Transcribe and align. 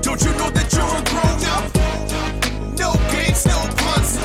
Don't 0.00 0.22
you 0.22 0.30
know 0.32 0.50
that 0.50 0.72
you're 0.72 0.82
a 0.82 1.02
grown 1.10 1.44
up? 1.52 2.78
No 2.78 2.92
games, 3.12 3.44
no 3.46 3.58
punts. 3.76 4.16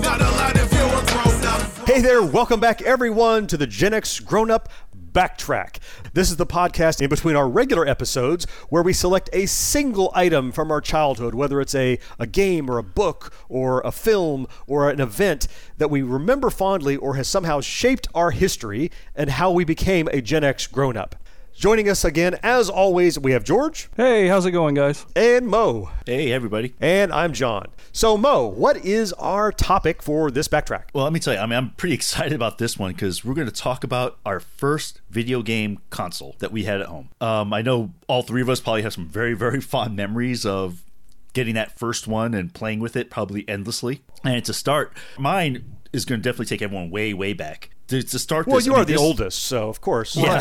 Not 0.00 0.20
allowed 0.20 0.56
if 0.56 0.72
you're 0.72 0.86
a 0.86 1.04
grown 1.06 1.44
up. 1.46 1.88
Hey 1.88 2.00
there, 2.00 2.22
welcome 2.22 2.60
back 2.60 2.80
everyone 2.82 3.46
to 3.48 3.56
the 3.56 3.66
Gen 3.66 3.92
X 3.94 4.20
Grown 4.20 4.50
Up 4.50 4.68
Backtrack. 5.12 5.78
This 6.12 6.30
is 6.30 6.36
the 6.36 6.46
podcast 6.46 7.00
in 7.00 7.08
between 7.08 7.36
our 7.36 7.48
regular 7.48 7.86
episodes 7.88 8.44
where 8.68 8.82
we 8.82 8.92
select 8.92 9.30
a 9.32 9.46
single 9.46 10.12
item 10.14 10.52
from 10.52 10.70
our 10.70 10.80
childhood, 10.80 11.34
whether 11.34 11.60
it's 11.60 11.74
a, 11.74 11.98
a 12.18 12.26
game 12.26 12.70
or 12.70 12.78
a 12.78 12.82
book 12.82 13.32
or 13.48 13.80
a 13.80 13.90
film 13.90 14.46
or 14.66 14.90
an 14.90 15.00
event 15.00 15.48
that 15.78 15.88
we 15.90 16.02
remember 16.02 16.50
fondly 16.50 16.96
or 16.96 17.16
has 17.16 17.26
somehow 17.26 17.60
shaped 17.60 18.08
our 18.14 18.30
history 18.30 18.90
and 19.14 19.30
how 19.30 19.50
we 19.50 19.64
became 19.64 20.08
a 20.12 20.20
Gen 20.20 20.44
X 20.44 20.66
grown 20.66 20.96
up. 20.96 21.16
Joining 21.56 21.88
us 21.88 22.04
again, 22.04 22.38
as 22.42 22.68
always, 22.68 23.18
we 23.18 23.32
have 23.32 23.42
George 23.42 23.88
Hey, 23.96 24.28
how's 24.28 24.44
it 24.44 24.50
going, 24.50 24.74
guys? 24.74 25.06
and 25.16 25.46
Mo. 25.48 25.88
Hey, 26.04 26.30
everybody. 26.30 26.74
And 26.82 27.10
I'm 27.10 27.32
John. 27.32 27.68
So, 27.92 28.18
Mo, 28.18 28.46
what 28.46 28.76
is 28.84 29.14
our 29.14 29.52
topic 29.52 30.02
for 30.02 30.30
this 30.30 30.48
backtrack? 30.48 30.82
Well, 30.92 31.04
let 31.04 31.14
me 31.14 31.18
tell 31.18 31.32
you, 31.32 31.40
I 31.40 31.46
mean, 31.46 31.56
I'm 31.56 31.70
pretty 31.70 31.94
excited 32.00 32.34
about 32.34 32.58
this 32.58 32.78
one 32.78 32.92
because 32.92 33.24
we're 33.24 33.32
going 33.32 33.48
to 33.48 33.54
talk 33.54 33.84
about 33.84 34.18
our 34.26 34.38
first 34.38 35.00
video 35.08 35.40
game 35.40 35.78
console 35.88 36.36
that 36.40 36.52
we 36.52 36.64
had 36.64 36.82
at 36.82 36.88
home. 36.88 37.08
Um, 37.22 37.54
I 37.54 37.62
know 37.62 37.92
all 38.06 38.20
three 38.22 38.42
of 38.42 38.50
us 38.50 38.60
probably 38.60 38.82
have 38.82 38.92
some 38.92 39.08
very, 39.08 39.32
very 39.32 39.60
fond 39.62 39.96
memories 39.96 40.44
of 40.44 40.84
getting 41.32 41.54
that 41.54 41.78
first 41.78 42.06
one 42.06 42.34
and 42.34 42.52
playing 42.52 42.80
with 42.80 42.96
it 42.96 43.08
probably 43.08 43.48
endlessly. 43.48 44.02
And 44.22 44.44
to 44.44 44.52
start, 44.52 44.94
mine 45.18 45.76
is 45.94 46.04
going 46.04 46.20
to 46.20 46.22
definitely 46.22 46.46
take 46.54 46.60
everyone 46.60 46.90
way, 46.90 47.14
way 47.14 47.32
back. 47.32 47.70
To, 47.88 48.02
to 48.02 48.18
start 48.18 48.48
Well, 48.48 48.56
this, 48.56 48.66
you 48.66 48.74
I 48.74 48.78
are 48.80 48.84
the 48.84 48.94
this- 48.94 49.00
oldest, 49.00 49.44
so 49.44 49.68
of 49.68 49.80
course. 49.80 50.16
Yeah, 50.26 50.38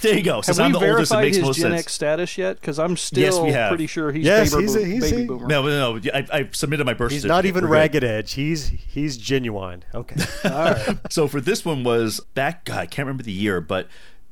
there 0.00 0.14
you 0.16 0.22
go. 0.22 0.36
Have 0.36 0.46
Since 0.46 0.56
we 0.58 0.64
I'm 0.64 0.72
the 0.72 0.78
oldest, 0.78 1.12
it 1.12 1.14
verified 1.16 1.22
makes 1.24 1.36
his 1.36 1.44
most 1.44 1.56
Gen 1.58 1.70
sense. 1.72 1.80
X 1.80 1.92
status 1.92 2.38
yet? 2.38 2.58
Because 2.60 2.78
I'm 2.78 2.92
Yes, 2.92 3.00
still 3.02 3.44
we 3.44 3.52
have. 3.52 3.68
pretty 3.68 3.86
sure 3.86 4.10
he's 4.10 4.24
Yes, 4.24 4.50
baby, 4.54 4.62
he's 4.62 4.76
a- 4.76 4.84
he's 4.86 5.10
baby 5.10 5.22
a- 5.22 5.26
boomer. 5.26 5.46
No, 5.48 5.62
no, 5.64 5.96
no. 5.96 6.10
I, 6.14 6.26
I 6.32 6.48
submitted 6.52 6.86
my 6.86 6.94
birth 6.94 7.12
He's 7.12 7.22
certificate. 7.22 7.36
not 7.36 7.44
even 7.46 7.64
We're 7.64 7.68
good. 7.68 7.74
ragged 7.74 8.04
edge. 8.04 8.32
He's 8.32 8.68
he's 8.68 9.18
genuine. 9.18 9.84
Okay. 9.94 10.16
All 10.44 10.50
right. 10.50 10.98
so 11.12 11.28
for 11.28 11.42
this 11.42 11.62
one 11.62 11.84
was 11.84 12.20
back 12.34 12.64
God, 12.64 12.78
I 12.78 12.86
can't 12.86 13.04
remember 13.06 13.22
the 13.22 13.32
year, 13.32 13.60
but 13.60 13.86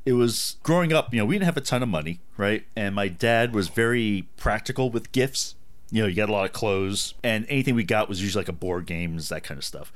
it 0.06 0.14
was 0.14 0.56
growing 0.62 0.92
up, 0.94 1.12
you 1.12 1.18
know, 1.20 1.26
we 1.26 1.34
didn't 1.34 1.44
have 1.46 1.56
a 1.58 1.60
ton 1.60 1.82
of 1.82 1.90
money, 1.90 2.20
right? 2.38 2.64
And 2.74 2.94
my 2.94 3.08
dad 3.08 3.52
was 3.52 3.68
very 3.68 4.28
practical 4.38 4.88
with 4.88 5.12
gifts. 5.12 5.56
You 5.90 6.02
know, 6.02 6.08
you 6.08 6.14
got 6.16 6.28
a 6.30 6.32
lot 6.32 6.46
of 6.46 6.52
clothes 6.52 7.12
and 7.22 7.44
anything 7.50 7.74
we 7.74 7.84
got 7.84 8.08
was 8.08 8.22
usually 8.22 8.40
like 8.42 8.48
a 8.48 8.52
board 8.52 8.86
games, 8.86 9.28
that 9.28 9.42
kind 9.44 9.58
of 9.58 9.64
stuff. 9.64 9.92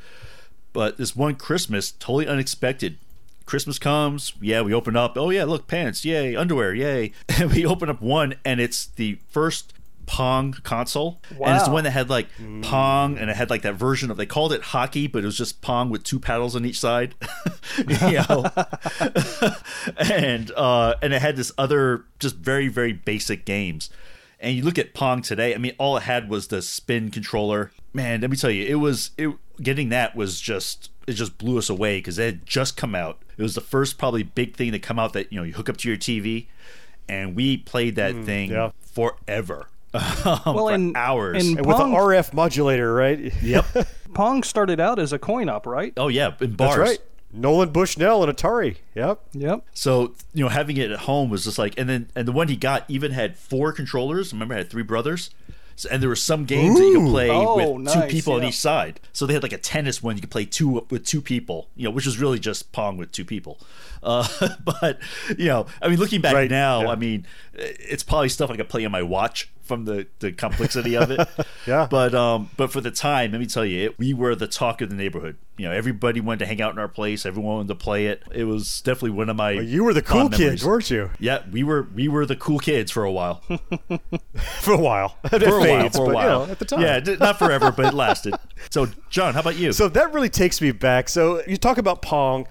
But 0.72 0.96
this 0.96 1.16
one 1.16 1.34
Christmas, 1.36 1.92
totally 1.92 2.26
unexpected. 2.26 2.98
Christmas 3.46 3.78
comes, 3.80 4.34
yeah, 4.40 4.62
we 4.62 4.72
open 4.72 4.94
up. 4.96 5.16
Oh 5.18 5.30
yeah, 5.30 5.44
look, 5.44 5.66
pants, 5.66 6.04
yay, 6.04 6.36
underwear, 6.36 6.72
yay. 6.72 7.12
And 7.28 7.50
we 7.50 7.66
open 7.66 7.88
up 7.90 8.00
one 8.00 8.34
and 8.44 8.60
it's 8.60 8.86
the 8.86 9.18
first 9.28 9.74
Pong 10.06 10.52
console. 10.52 11.20
wow. 11.36 11.48
And 11.48 11.56
it's 11.56 11.66
the 11.66 11.72
one 11.72 11.84
that 11.84 11.90
had 11.90 12.10
like 12.10 12.26
Pong 12.62 13.16
and 13.16 13.30
it 13.30 13.36
had 13.36 13.48
like 13.48 13.62
that 13.62 13.74
version 13.74 14.10
of 14.10 14.16
they 14.16 14.26
called 14.26 14.52
it 14.52 14.62
hockey, 14.62 15.06
but 15.06 15.22
it 15.22 15.26
was 15.26 15.38
just 15.38 15.62
Pong 15.62 15.88
with 15.88 16.02
two 16.02 16.18
paddles 16.18 16.56
on 16.56 16.64
each 16.64 16.80
side. 16.80 17.14
you 17.88 18.20
know. 18.28 18.46
and 19.98 20.50
uh 20.56 20.94
and 21.00 21.12
it 21.12 21.22
had 21.22 21.36
this 21.36 21.52
other 21.56 22.04
just 22.18 22.36
very, 22.36 22.66
very 22.68 22.92
basic 22.92 23.44
games. 23.44 23.88
And 24.40 24.56
you 24.56 24.64
look 24.64 24.78
at 24.78 24.94
Pong 24.94 25.22
today, 25.22 25.54
I 25.54 25.58
mean, 25.58 25.74
all 25.78 25.96
it 25.96 26.04
had 26.04 26.28
was 26.28 26.48
the 26.48 26.62
spin 26.62 27.10
controller. 27.10 27.70
Man, 27.92 28.20
let 28.20 28.30
me 28.30 28.36
tell 28.36 28.50
you, 28.50 28.64
it 28.64 28.76
was 28.76 29.10
it 29.16 29.30
getting 29.62 29.88
that 29.90 30.16
was 30.16 30.40
just 30.40 30.90
it 31.06 31.14
just 31.14 31.38
blew 31.38 31.58
us 31.58 31.68
away 31.68 31.98
because 31.98 32.18
it 32.18 32.24
had 32.24 32.46
just 32.46 32.76
come 32.76 32.94
out. 32.94 33.22
It 33.36 33.42
was 33.42 33.54
the 33.54 33.60
first 33.60 33.98
probably 33.98 34.22
big 34.22 34.56
thing 34.56 34.72
to 34.72 34.78
come 34.78 34.98
out 34.98 35.12
that 35.14 35.32
you 35.32 35.38
know 35.38 35.44
you 35.44 35.52
hook 35.52 35.68
up 35.68 35.76
to 35.78 35.88
your 35.88 35.96
TV, 35.96 36.46
and 37.08 37.34
we 37.34 37.56
played 37.56 37.96
that 37.96 38.14
hmm, 38.14 38.24
thing 38.24 38.50
yeah. 38.50 38.70
forever. 38.80 39.68
Well, 40.24 40.38
for 40.44 40.72
and 40.72 40.96
hours. 40.96 41.44
and 41.44 41.58
And 41.58 41.66
with 41.66 41.80
an 41.80 41.90
RF 41.90 42.32
modulator, 42.32 42.94
right? 42.94 43.32
yep. 43.42 43.66
Pong 44.14 44.44
started 44.44 44.78
out 44.78 45.00
as 45.00 45.12
a 45.12 45.18
coin 45.18 45.48
op, 45.48 45.66
right? 45.66 45.92
Oh 45.96 46.08
yeah, 46.08 46.34
in 46.40 46.52
bars. 46.52 46.76
That's 46.76 46.90
right. 46.90 46.98
Nolan 47.32 47.70
Bushnell 47.70 48.22
and 48.22 48.36
Atari. 48.36 48.76
Yep. 48.94 49.20
Yep. 49.32 49.66
So 49.72 50.14
you 50.32 50.44
know, 50.44 50.48
having 50.48 50.76
it 50.76 50.90
at 50.90 51.00
home 51.00 51.30
was 51.30 51.44
just 51.44 51.58
like, 51.58 51.74
and 51.78 51.88
then 51.88 52.10
and 52.14 52.26
the 52.28 52.32
one 52.32 52.48
he 52.48 52.56
got 52.56 52.84
even 52.88 53.12
had 53.12 53.36
four 53.36 53.72
controllers. 53.72 54.32
Remember, 54.32 54.54
I 54.54 54.58
had 54.58 54.70
three 54.70 54.82
brothers, 54.82 55.30
so, 55.80 55.88
and 55.90 56.02
there 56.02 56.08
were 56.10 56.16
some 56.16 56.44
games 56.44 56.78
that 56.78 56.84
you 56.84 57.00
could 57.00 57.10
play 57.10 57.30
Oh, 57.30 57.56
with 57.56 57.92
two 57.92 58.00
nice, 58.00 58.12
people 58.12 58.34
on 58.34 58.44
each 58.44 58.58
side. 58.58 59.00
So 59.12 59.24
they 59.26 59.32
had 59.32 59.42
like 59.42 59.52
a 59.52 59.58
tennis 59.58 60.02
one 60.02 60.16
you 60.16 60.20
could 60.20 60.30
play 60.30 60.44
two 60.44 60.86
with 60.90 61.06
two 61.06 61.22
people. 61.22 61.68
You 61.74 61.84
know, 61.84 61.90
which 61.90 62.04
was 62.06 62.18
really 62.18 62.38
just 62.38 62.72
pong 62.72 62.96
with 62.96 63.12
two 63.12 63.24
people. 63.24 63.58
Uh, 64.02 64.26
but 64.64 64.98
you 65.36 65.44
know, 65.48 65.66
I 65.82 65.88
mean, 65.88 65.98
looking 65.98 66.22
back 66.22 66.32
Right, 66.32 66.50
now, 66.50 66.80
yeah. 66.84 66.88
I 66.88 66.94
mean, 66.96 67.26
it's 67.52 68.02
probably 68.02 68.30
stuff 68.30 68.50
I 68.50 68.56
could 68.56 68.70
play 68.70 68.86
on 68.86 68.92
my 68.92 69.02
watch 69.02 69.50
from 69.70 69.84
the 69.84 70.08
the 70.18 70.32
complexity 70.32 70.96
of 70.96 71.10
it. 71.12 71.28
Yeah. 71.66 71.86
But 71.90 72.14
um, 72.14 72.48
but 72.56 72.72
for 72.72 72.80
the 72.80 72.90
time, 72.90 73.32
let 73.32 73.40
me 73.40 73.46
tell 73.46 73.66
you, 73.66 73.84
it, 73.90 73.98
we 73.98 74.14
were 74.14 74.34
the 74.34 74.46
talk 74.46 74.80
of 74.80 74.88
the 74.88 74.96
neighborhood. 74.96 75.36
You 75.58 75.66
know, 75.66 75.72
everybody 75.72 76.18
wanted 76.18 76.38
to 76.40 76.46
hang 76.46 76.62
out 76.62 76.72
in 76.72 76.78
our 76.78 76.88
place. 76.88 77.26
Everyone 77.26 77.56
wanted 77.56 77.68
to 77.68 77.74
play 77.74 78.06
it. 78.06 78.22
It 78.32 78.44
was 78.44 78.80
definitely 78.80 79.10
one 79.10 79.28
of 79.28 79.36
my. 79.36 79.50
You 79.52 79.84
were 79.84 79.92
the 79.92 80.00
cool 80.02 80.30
kids, 80.30 80.64
weren't 80.64 80.90
you? 80.90 81.10
Yeah, 81.20 81.42
we 81.52 81.62
were 81.62 81.86
we 81.94 82.08
were 82.08 82.24
the 82.24 82.34
cool 82.34 82.58
kids 82.58 82.90
for 82.90 83.04
a 83.04 83.12
while. 83.12 83.42
For 84.60 84.72
a 84.72 84.78
while. 84.78 85.16
For 85.28 85.36
a 85.36 85.60
while, 85.60 85.90
for 85.90 86.10
a 86.10 86.14
while. 86.14 86.40
you 86.40 86.46
know, 86.46 86.52
at 86.52 86.58
the 86.58 86.64
time. 86.64 86.80
Yeah, 86.80 86.98
not 87.20 87.38
forever, 87.38 87.70
but 87.70 87.86
it 87.86 87.94
lasted. 87.94 88.34
So, 88.70 88.88
John, 89.10 89.34
how 89.34 89.40
about 89.40 89.56
you? 89.56 89.72
So 89.72 89.88
that 89.88 90.12
really 90.12 90.28
takes 90.28 90.60
me 90.60 90.70
back. 90.72 91.08
So 91.08 91.42
you 91.46 91.56
talk 91.56 91.78
about 91.78 92.02
Pong. 92.02 92.46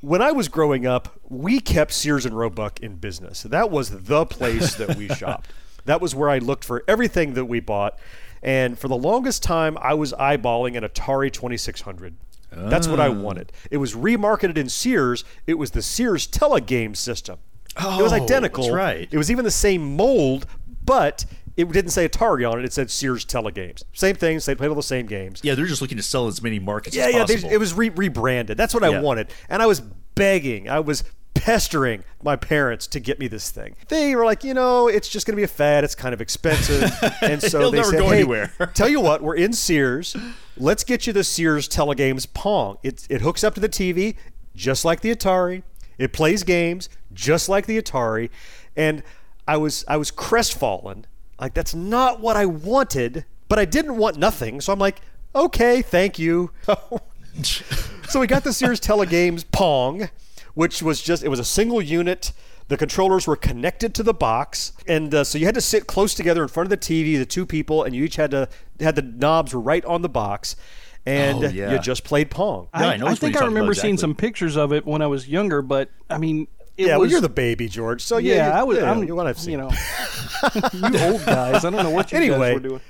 When 0.00 0.20
I 0.22 0.32
was 0.32 0.48
growing 0.48 0.86
up, 0.86 1.18
we 1.28 1.58
kept 1.60 1.92
Sears 1.92 2.26
and 2.26 2.36
Roebuck 2.36 2.80
in 2.80 2.96
business. 2.96 3.42
That 3.44 3.70
was 3.70 4.04
the 4.04 4.26
place 4.26 4.74
that 4.76 4.96
we 4.96 5.08
shopped. 5.08 5.50
That 5.84 6.00
was 6.00 6.14
where 6.14 6.30
I 6.30 6.38
looked 6.38 6.64
for 6.64 6.82
everything 6.88 7.34
that 7.34 7.46
we 7.46 7.60
bought. 7.60 7.98
And 8.42 8.78
for 8.78 8.88
the 8.88 8.96
longest 8.96 9.42
time, 9.42 9.78
I 9.80 9.94
was 9.94 10.12
eyeballing 10.12 10.76
an 10.76 10.84
Atari 10.84 11.32
2600. 11.32 12.14
That's 12.56 12.86
what 12.86 13.00
I 13.00 13.08
ah. 13.08 13.12
wanted. 13.12 13.52
It 13.70 13.78
was 13.78 13.94
remarketed 13.94 14.56
in 14.56 14.68
Sears. 14.68 15.24
It 15.46 15.54
was 15.54 15.72
the 15.72 15.82
Sears 15.82 16.28
Telegame 16.28 16.96
system. 16.96 17.38
Oh, 17.76 17.98
it 17.98 18.02
was 18.02 18.12
Oh, 18.12 18.16
identical. 18.16 18.64
that's 18.64 18.74
right. 18.74 19.08
It 19.10 19.18
was 19.18 19.30
even 19.30 19.44
the 19.44 19.50
same 19.50 19.96
mold, 19.96 20.46
but 20.84 21.24
it 21.56 21.70
didn't 21.72 21.90
say 21.90 22.08
Atari 22.08 22.48
on 22.48 22.58
it. 22.58 22.64
It 22.64 22.72
said 22.72 22.90
Sears 22.90 23.24
Telegames. 23.24 23.82
Same 23.92 24.14
things. 24.14 24.44
They 24.46 24.54
played 24.54 24.68
all 24.68 24.76
the 24.76 24.82
same 24.82 25.06
games. 25.06 25.40
yeah, 25.42 25.54
they're 25.54 25.66
just 25.66 25.82
looking 25.82 25.96
to 25.96 26.02
sell 26.02 26.26
as 26.26 26.42
many 26.42 26.58
markets 26.58 26.94
Yeah, 26.94 27.08
yeah. 27.08 27.24
They, 27.24 27.34
it 27.34 27.58
was 27.58 27.74
re- 27.74 27.90
rebranded. 27.90 28.56
That's 28.56 28.74
what 28.74 28.84
I 28.84 29.00
wanted, 29.00 29.32
and 29.48 29.62
I 29.62 29.66
was 29.66 29.80
begging. 29.80 30.68
I 30.68 30.80
was 30.80 31.04
pestering 31.34 32.04
my 32.22 32.36
parents 32.36 32.86
to 32.86 33.00
get 33.00 33.18
me 33.18 33.28
this 33.28 33.50
thing. 33.50 33.76
They 33.88 34.16
were 34.16 34.24
like, 34.24 34.44
you 34.44 34.54
know, 34.54 34.88
it's 34.88 35.08
just 35.08 35.26
going 35.26 35.34
to 35.34 35.36
be 35.36 35.42
a 35.44 35.48
fad. 35.48 35.84
It's 35.84 35.94
kind 35.94 36.14
of 36.14 36.20
expensive, 36.20 36.90
and 37.22 37.42
so 37.42 37.70
they 37.70 37.82
said, 37.82 37.98
go 37.98 38.08
hey, 38.08 38.20
anywhere." 38.20 38.52
tell 38.74 38.88
you 38.88 39.00
what, 39.00 39.22
we're 39.22 39.36
in 39.36 39.52
Sears. 39.52 40.16
Let's 40.56 40.84
get 40.84 41.06
you 41.06 41.12
the 41.12 41.24
Sears 41.24 41.68
Telegames 41.68 42.26
Pong. 42.32 42.78
It 42.82 43.06
it 43.10 43.20
hooks 43.20 43.44
up 43.44 43.54
to 43.54 43.60
the 43.60 43.68
TV 43.68 44.16
just 44.54 44.84
like 44.84 45.00
the 45.00 45.14
Atari. 45.14 45.62
It 45.98 46.12
plays 46.12 46.42
games 46.42 46.88
just 47.12 47.48
like 47.48 47.66
the 47.66 47.80
Atari, 47.80 48.30
and 48.76 49.02
I 49.46 49.56
was 49.56 49.84
I 49.88 49.96
was 49.96 50.10
crestfallen. 50.10 51.06
Like 51.40 51.54
that's 51.54 51.74
not 51.74 52.20
what 52.20 52.36
I 52.36 52.46
wanted, 52.46 53.24
but 53.48 53.58
I 53.58 53.64
didn't 53.64 53.96
want 53.96 54.16
nothing. 54.16 54.60
So 54.60 54.72
I'm 54.72 54.78
like, 54.78 55.00
okay, 55.34 55.82
thank 55.82 56.18
you. 56.18 56.50
so 58.08 58.20
we 58.20 58.26
got 58.26 58.44
the 58.44 58.52
Sears 58.52 58.80
Telegames 58.80 59.44
Pong, 59.50 60.08
which 60.54 60.82
was 60.82 61.02
just 61.02 61.22
it 61.22 61.28
was 61.28 61.38
a 61.38 61.44
single 61.44 61.82
unit. 61.82 62.32
The 62.68 62.76
controllers 62.78 63.26
were 63.26 63.36
connected 63.36 63.94
to 63.96 64.02
the 64.02 64.14
box, 64.14 64.72
and 64.88 65.14
uh, 65.14 65.24
so 65.24 65.36
you 65.36 65.44
had 65.44 65.54
to 65.54 65.60
sit 65.60 65.86
close 65.86 66.14
together 66.14 66.42
in 66.42 66.48
front 66.48 66.66
of 66.66 66.70
the 66.70 66.78
TV, 66.78 67.18
the 67.18 67.26
two 67.26 67.44
people, 67.44 67.82
and 67.84 67.94
you 67.94 68.04
each 68.04 68.16
had 68.16 68.30
to 68.30 68.48
had 68.80 68.96
the 68.96 69.02
knobs 69.02 69.52
were 69.52 69.60
right 69.60 69.84
on 69.84 70.00
the 70.00 70.08
box, 70.08 70.56
and 71.04 71.44
Oh, 71.44 71.48
yeah. 71.48 71.72
you 71.72 71.78
just 71.78 72.04
played 72.04 72.30
Pong. 72.30 72.68
Yeah, 72.74 72.80
I 72.80 72.92
I, 72.94 72.96
know 72.96 73.04
what 73.06 73.18
think 73.18 73.36
I 73.36 73.44
remember 73.44 73.72
about, 73.72 73.82
seeing 73.82 73.98
some 73.98 74.14
pictures 74.14 74.56
of 74.56 74.72
it 74.72 74.86
when 74.86 75.02
I 75.02 75.06
was 75.08 75.28
younger, 75.28 75.60
but 75.60 75.90
I 76.08 76.16
mean, 76.16 76.46
it 76.78 76.86
yeah, 76.86 76.96
was. 76.96 77.00
well, 77.06 77.10
you're 77.10 77.20
the 77.20 77.28
baby, 77.28 77.68
George. 77.68 78.00
So 78.02 78.16
yeah, 78.16 78.34
yeah, 78.36 78.46
you- 78.46 78.60
I 78.60 78.62
was. 78.62 78.78
yeah, 78.78 78.90
I'm, 78.90 79.04
you 79.04 79.14
what 79.14 79.26
I've 79.26 79.38
seen. 79.38 79.52
You 79.52 79.58
know, 79.58 79.70
you 80.54 80.98
old 81.00 81.26
guys. 81.26 81.66
I 81.66 81.70
don't 81.70 81.82
know 81.82 81.90
what 81.90 82.12
you 82.12 82.16
Anyway, 82.18 82.38
guys 82.52 82.54
were 82.54 82.68
doing. 82.68 82.80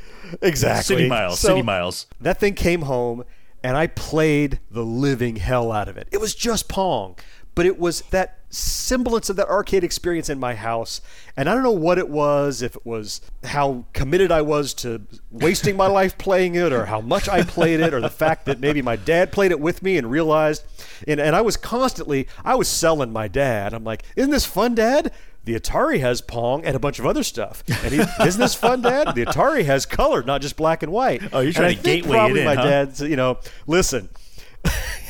exactly. 0.40 0.96
City 0.96 1.08
Miles, 1.08 1.40
So- 1.40 1.48
City 1.48 1.62
Miles. 1.62 2.06
That 2.20 2.38
thing 2.38 2.54
came 2.54 2.82
home, 2.82 3.24
and 3.64 3.76
I 3.76 3.88
played 3.88 4.60
the 4.70 4.84
living 4.84 5.34
hell 5.36 5.72
out 5.72 5.88
of 5.88 5.96
it. 5.96 6.06
It 6.12 6.20
was 6.20 6.34
just 6.34 6.68
Pong, 6.68 7.16
but 7.54 7.66
it 7.66 7.78
was 7.78 8.00
that 8.10 8.38
semblance 8.50 9.28
of 9.28 9.36
that 9.36 9.48
arcade 9.48 9.82
experience 9.82 10.28
in 10.28 10.38
my 10.38 10.54
house. 10.54 11.00
And 11.36 11.48
I 11.48 11.54
don't 11.54 11.62
know 11.62 11.72
what 11.72 11.98
it 11.98 12.08
was, 12.08 12.62
if 12.62 12.76
it 12.76 12.86
was 12.86 13.20
how 13.44 13.84
committed 13.92 14.30
I 14.30 14.42
was 14.42 14.74
to 14.74 15.02
wasting 15.30 15.76
my 15.76 15.88
life 15.88 16.16
playing 16.18 16.54
it, 16.54 16.72
or 16.72 16.86
how 16.86 17.00
much 17.00 17.28
I 17.28 17.42
played 17.42 17.80
it, 17.80 17.92
or 17.92 18.00
the 18.00 18.10
fact 18.10 18.46
that 18.46 18.60
maybe 18.60 18.80
my 18.82 18.96
dad 18.96 19.32
played 19.32 19.50
it 19.50 19.60
with 19.60 19.82
me 19.82 19.96
and 19.96 20.10
realized. 20.10 20.64
And, 21.06 21.20
and 21.20 21.34
I 21.34 21.40
was 21.40 21.56
constantly, 21.56 22.28
I 22.44 22.54
was 22.54 22.68
selling 22.68 23.12
my 23.12 23.28
dad. 23.28 23.74
I'm 23.74 23.84
like, 23.84 24.04
isn't 24.16 24.30
this 24.30 24.46
fun, 24.46 24.74
Dad? 24.74 25.12
The 25.44 25.60
Atari 25.60 26.00
has 26.00 26.22
Pong 26.22 26.64
and 26.64 26.74
a 26.74 26.78
bunch 26.78 26.98
of 26.98 27.04
other 27.04 27.22
stuff. 27.22 27.62
And 27.84 27.92
he, 27.92 28.00
isn't 28.26 28.40
this 28.40 28.54
fun, 28.54 28.80
Dad? 28.80 29.14
The 29.14 29.26
Atari 29.26 29.64
has 29.66 29.84
color, 29.84 30.22
not 30.22 30.40
just 30.40 30.56
black 30.56 30.82
and 30.82 30.90
white. 30.90 31.22
Oh, 31.34 31.40
you're 31.40 31.48
And 31.48 31.54
trying 31.54 31.66
I 31.66 31.74
to 31.74 31.82
think 31.82 32.04
gateway 32.04 32.30
it 32.30 32.36
in, 32.38 32.44
my 32.46 32.54
huh? 32.54 32.64
dad, 32.64 32.96
said, 32.96 33.10
you 33.10 33.16
know, 33.16 33.38
listen. 33.66 34.08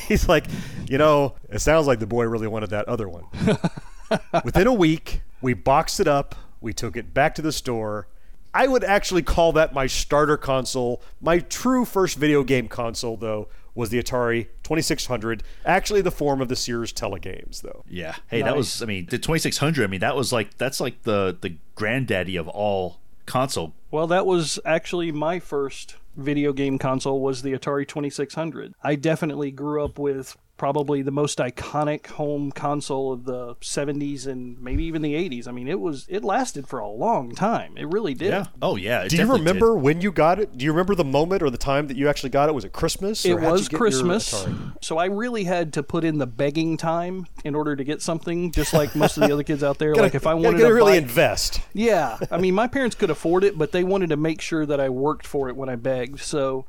He's 0.07 0.27
like, 0.29 0.45
you 0.87 0.97
know, 0.97 1.35
it 1.49 1.59
sounds 1.59 1.87
like 1.87 1.99
the 1.99 2.07
boy 2.07 2.25
really 2.25 2.47
wanted 2.47 2.69
that 2.71 2.87
other 2.87 3.07
one. 3.09 3.25
Within 4.43 4.67
a 4.67 4.73
week, 4.73 5.21
we 5.41 5.53
boxed 5.53 5.99
it 5.99 6.07
up. 6.07 6.35
We 6.61 6.73
took 6.73 6.95
it 6.95 7.13
back 7.13 7.35
to 7.35 7.41
the 7.41 7.51
store, 7.51 8.07
I 8.55 8.67
would 8.67 8.85
actually 8.85 9.21
call 9.21 9.51
that 9.51 9.73
my 9.73 9.85
starter 9.85 10.37
console. 10.37 11.01
My 11.19 11.39
true 11.39 11.83
first 11.83 12.17
video 12.17 12.41
game 12.41 12.69
console, 12.69 13.17
though, 13.17 13.49
was 13.75 13.89
the 13.89 14.01
Atari 14.01 14.47
2600. 14.63 15.43
Actually, 15.65 16.01
the 16.01 16.09
form 16.09 16.39
of 16.39 16.47
the 16.47 16.55
Sears 16.55 16.93
Telegames, 16.93 17.61
though. 17.61 17.83
Yeah. 17.89 18.15
Hey, 18.29 18.41
that 18.41 18.55
was. 18.55 18.81
I 18.81 18.85
mean, 18.85 19.07
the 19.07 19.17
2600. 19.17 19.83
I 19.83 19.87
mean, 19.87 19.99
that 19.99 20.15
was 20.15 20.31
like 20.31 20.57
that's 20.57 20.79
like 20.79 21.03
the 21.03 21.37
the 21.39 21.57
granddaddy 21.75 22.37
of 22.37 22.47
all 22.47 23.01
console. 23.25 23.73
Well, 23.91 24.07
that 24.07 24.25
was 24.25 24.57
actually 24.63 25.11
my 25.11 25.41
first 25.41 25.97
video 26.15 26.53
game 26.53 26.77
console 26.77 27.19
was 27.19 27.41
the 27.41 27.53
Atari 27.53 27.87
2600. 27.87 28.73
I 28.83 28.95
definitely 28.95 29.51
grew 29.51 29.83
up 29.83 29.99
with 29.99 30.37
probably 30.57 31.01
the 31.01 31.11
most 31.11 31.39
iconic 31.39 32.07
home 32.07 32.51
console 32.51 33.11
of 33.11 33.25
the 33.25 33.55
70s 33.55 34.25
and 34.25 34.59
maybe 34.61 34.85
even 34.85 35.01
the 35.01 35.13
80s. 35.13 35.47
I 35.47 35.51
mean, 35.51 35.67
it 35.67 35.79
was 35.79 36.05
it 36.09 36.23
lasted 36.23 36.67
for 36.67 36.79
a 36.79 36.87
long 36.87 37.35
time. 37.35 37.77
It 37.77 37.87
really 37.87 38.13
did. 38.13 38.47
Oh 38.61 38.75
yeah. 38.75 39.03
it 39.03 39.09
Do 39.09 39.15
you 39.15 39.23
definitely 39.23 39.41
remember 39.41 39.75
when 39.75 40.01
you 40.01 40.11
got 40.11 40.39
it? 40.39 40.57
Do 40.57 40.65
you 40.65 40.71
remember 40.71 40.95
the 40.95 41.03
moment 41.03 41.43
or 41.43 41.49
the 41.49 41.57
time 41.57 41.87
that 41.87 41.97
you 41.97 42.07
actually 42.07 42.29
got 42.29 42.49
it? 42.49 42.55
Was 42.55 42.65
it 42.65 42.73
Christmas? 42.73 43.25
It 43.25 43.31
or 43.31 43.39
how'd 43.39 43.47
you 43.47 43.51
was 43.53 43.69
Christmas, 43.69 44.45
so 44.81 44.97
I 44.97 45.05
really 45.05 45.43
had 45.43 45.73
to 45.73 45.83
put 45.83 46.03
in 46.03 46.17
the 46.17 46.27
begging 46.27 46.77
time 46.77 47.27
in 47.43 47.55
order 47.55 47.75
to 47.75 47.83
get 47.83 48.01
something. 48.01 48.51
Just 48.51 48.73
like 48.73 48.95
most 48.95 49.17
of 49.17 49.23
the 49.27 49.33
other 49.33 49.43
kids 49.43 49.63
out 49.63 49.77
there, 49.77 49.95
like 49.95 50.15
if 50.15 50.27
I 50.27 50.33
wanted 50.33 50.59
gotta 50.59 50.69
to 50.69 50.73
really 50.73 50.93
buy, 50.93 50.97
invest. 50.97 51.61
Yeah, 51.73 52.17
I 52.31 52.37
mean, 52.37 52.55
my 52.55 52.67
parents 52.67 52.95
could 52.95 53.09
afford 53.09 53.43
it, 53.43 53.57
but 53.57 53.71
they 53.71 53.83
wanted 53.83 54.09
to 54.09 54.17
make 54.17 54.41
sure 54.41 54.65
that 54.65 54.79
I 54.79 54.89
worked 54.89 55.27
for 55.27 55.49
it 55.49 55.55
when 55.55 55.69
I 55.69 55.75
begged. 55.75 56.19
So 56.19 56.65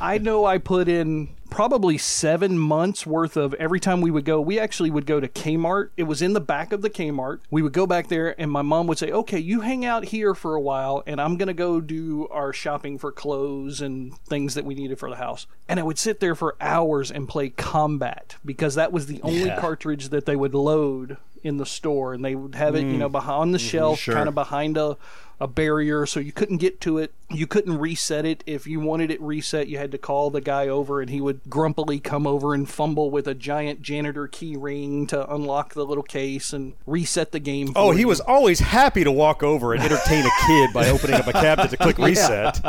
I 0.00 0.18
know 0.18 0.44
I 0.44 0.58
put 0.58 0.88
in 0.88 1.28
probably 1.50 1.98
seven 1.98 2.58
months 2.58 3.06
worth 3.06 3.36
of 3.36 3.54
every 3.54 3.80
time 3.80 4.00
we 4.00 4.10
would 4.10 4.24
go. 4.24 4.40
We 4.40 4.58
actually 4.58 4.90
would 4.90 5.06
go 5.06 5.20
to 5.20 5.28
Kmart. 5.28 5.90
It 5.96 6.04
was 6.04 6.22
in 6.22 6.32
the 6.32 6.40
back 6.40 6.72
of 6.72 6.82
the 6.82 6.90
Kmart. 6.90 7.40
We 7.50 7.62
would 7.62 7.72
go 7.72 7.86
back 7.86 8.08
there, 8.08 8.40
and 8.40 8.50
my 8.50 8.62
mom 8.62 8.86
would 8.86 8.98
say, 8.98 9.10
"Okay, 9.10 9.38
you 9.38 9.60
hang 9.60 9.84
out 9.84 10.06
here 10.06 10.34
for 10.34 10.54
a 10.54 10.60
while, 10.60 11.02
and 11.06 11.20
I'm 11.20 11.36
gonna 11.36 11.52
go 11.52 11.80
do 11.80 12.28
our 12.30 12.52
shopping 12.52 12.98
for 12.98 13.12
clothes 13.12 13.80
and 13.80 14.16
things 14.28 14.54
that 14.54 14.64
we 14.64 14.74
needed 14.74 14.98
for 14.98 15.10
the 15.10 15.16
house." 15.16 15.46
And 15.68 15.78
I 15.80 15.82
would 15.82 15.98
sit 15.98 16.20
there 16.20 16.34
for 16.34 16.56
hours 16.60 17.10
and 17.10 17.28
play 17.28 17.48
Combat 17.50 18.36
because 18.44 18.74
that 18.76 18.92
was 18.92 19.06
the 19.06 19.20
only 19.22 19.44
Yeah. 19.46 19.60
cartridge 19.60 20.08
that 20.10 20.26
they 20.26 20.36
would 20.36 20.54
load 20.54 21.16
in 21.42 21.56
the 21.56 21.66
store, 21.66 22.14
and 22.14 22.24
they 22.24 22.34
would 22.34 22.54
have 22.54 22.74
it, 22.74 22.82
you 22.82 22.98
know, 22.98 23.08
mm. 23.08 23.12
behind 23.12 23.40
on 23.40 23.52
the 23.52 23.58
mm-hmm, 23.58 23.66
shelf, 23.66 24.00
sure. 24.00 24.14
kind 24.14 24.28
of 24.28 24.34
behind 24.34 24.76
a 24.76 24.96
a 25.40 25.48
barrier, 25.48 26.04
so 26.04 26.20
you 26.20 26.32
couldn't 26.32 26.58
get 26.58 26.82
to 26.82 26.98
it. 26.98 27.14
You 27.30 27.46
couldn't 27.46 27.78
reset 27.78 28.26
it. 28.26 28.44
If 28.46 28.66
you 28.66 28.78
wanted 28.78 29.10
it 29.10 29.18
reset, 29.22 29.68
you 29.68 29.78
had 29.78 29.90
to 29.92 29.98
call 29.98 30.28
the 30.28 30.42
guy 30.42 30.68
over, 30.68 31.00
and 31.00 31.08
he 31.08 31.22
would 31.22 31.40
grumpily 31.48 31.98
come 31.98 32.26
over 32.26 32.52
and 32.52 32.68
fumble 32.68 33.10
with 33.10 33.26
a 33.26 33.32
giant 33.32 33.80
janitor 33.80 34.28
key 34.28 34.54
ring 34.54 35.06
to 35.06 35.32
unlock 35.32 35.72
the 35.72 35.86
little 35.86 36.02
case 36.02 36.52
and 36.52 36.74
reset 36.84 37.32
the 37.32 37.40
game. 37.40 37.72
Oh, 37.74 37.92
he 37.92 38.00
you. 38.00 38.08
was 38.08 38.20
always 38.20 38.60
happy 38.60 39.02
to 39.02 39.10
walk 39.10 39.42
over 39.42 39.72
and 39.72 39.82
entertain 39.82 40.26
a 40.26 40.46
kid 40.46 40.74
by 40.74 40.88
opening 40.90 41.16
up 41.16 41.26
a 41.26 41.32
cabinet 41.32 41.70
to 41.70 41.78
click 41.78 41.96
reset. 41.98 42.60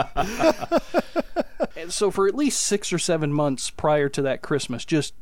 And 1.76 1.92
so 1.92 2.10
for 2.10 2.28
at 2.28 2.36
least 2.36 2.62
six 2.62 2.94
or 2.94 3.00
seven 3.00 3.34
months 3.34 3.70
prior 3.70 4.08
to 4.10 4.22
that 4.22 4.42
Christmas, 4.42 4.86
just 4.86 5.14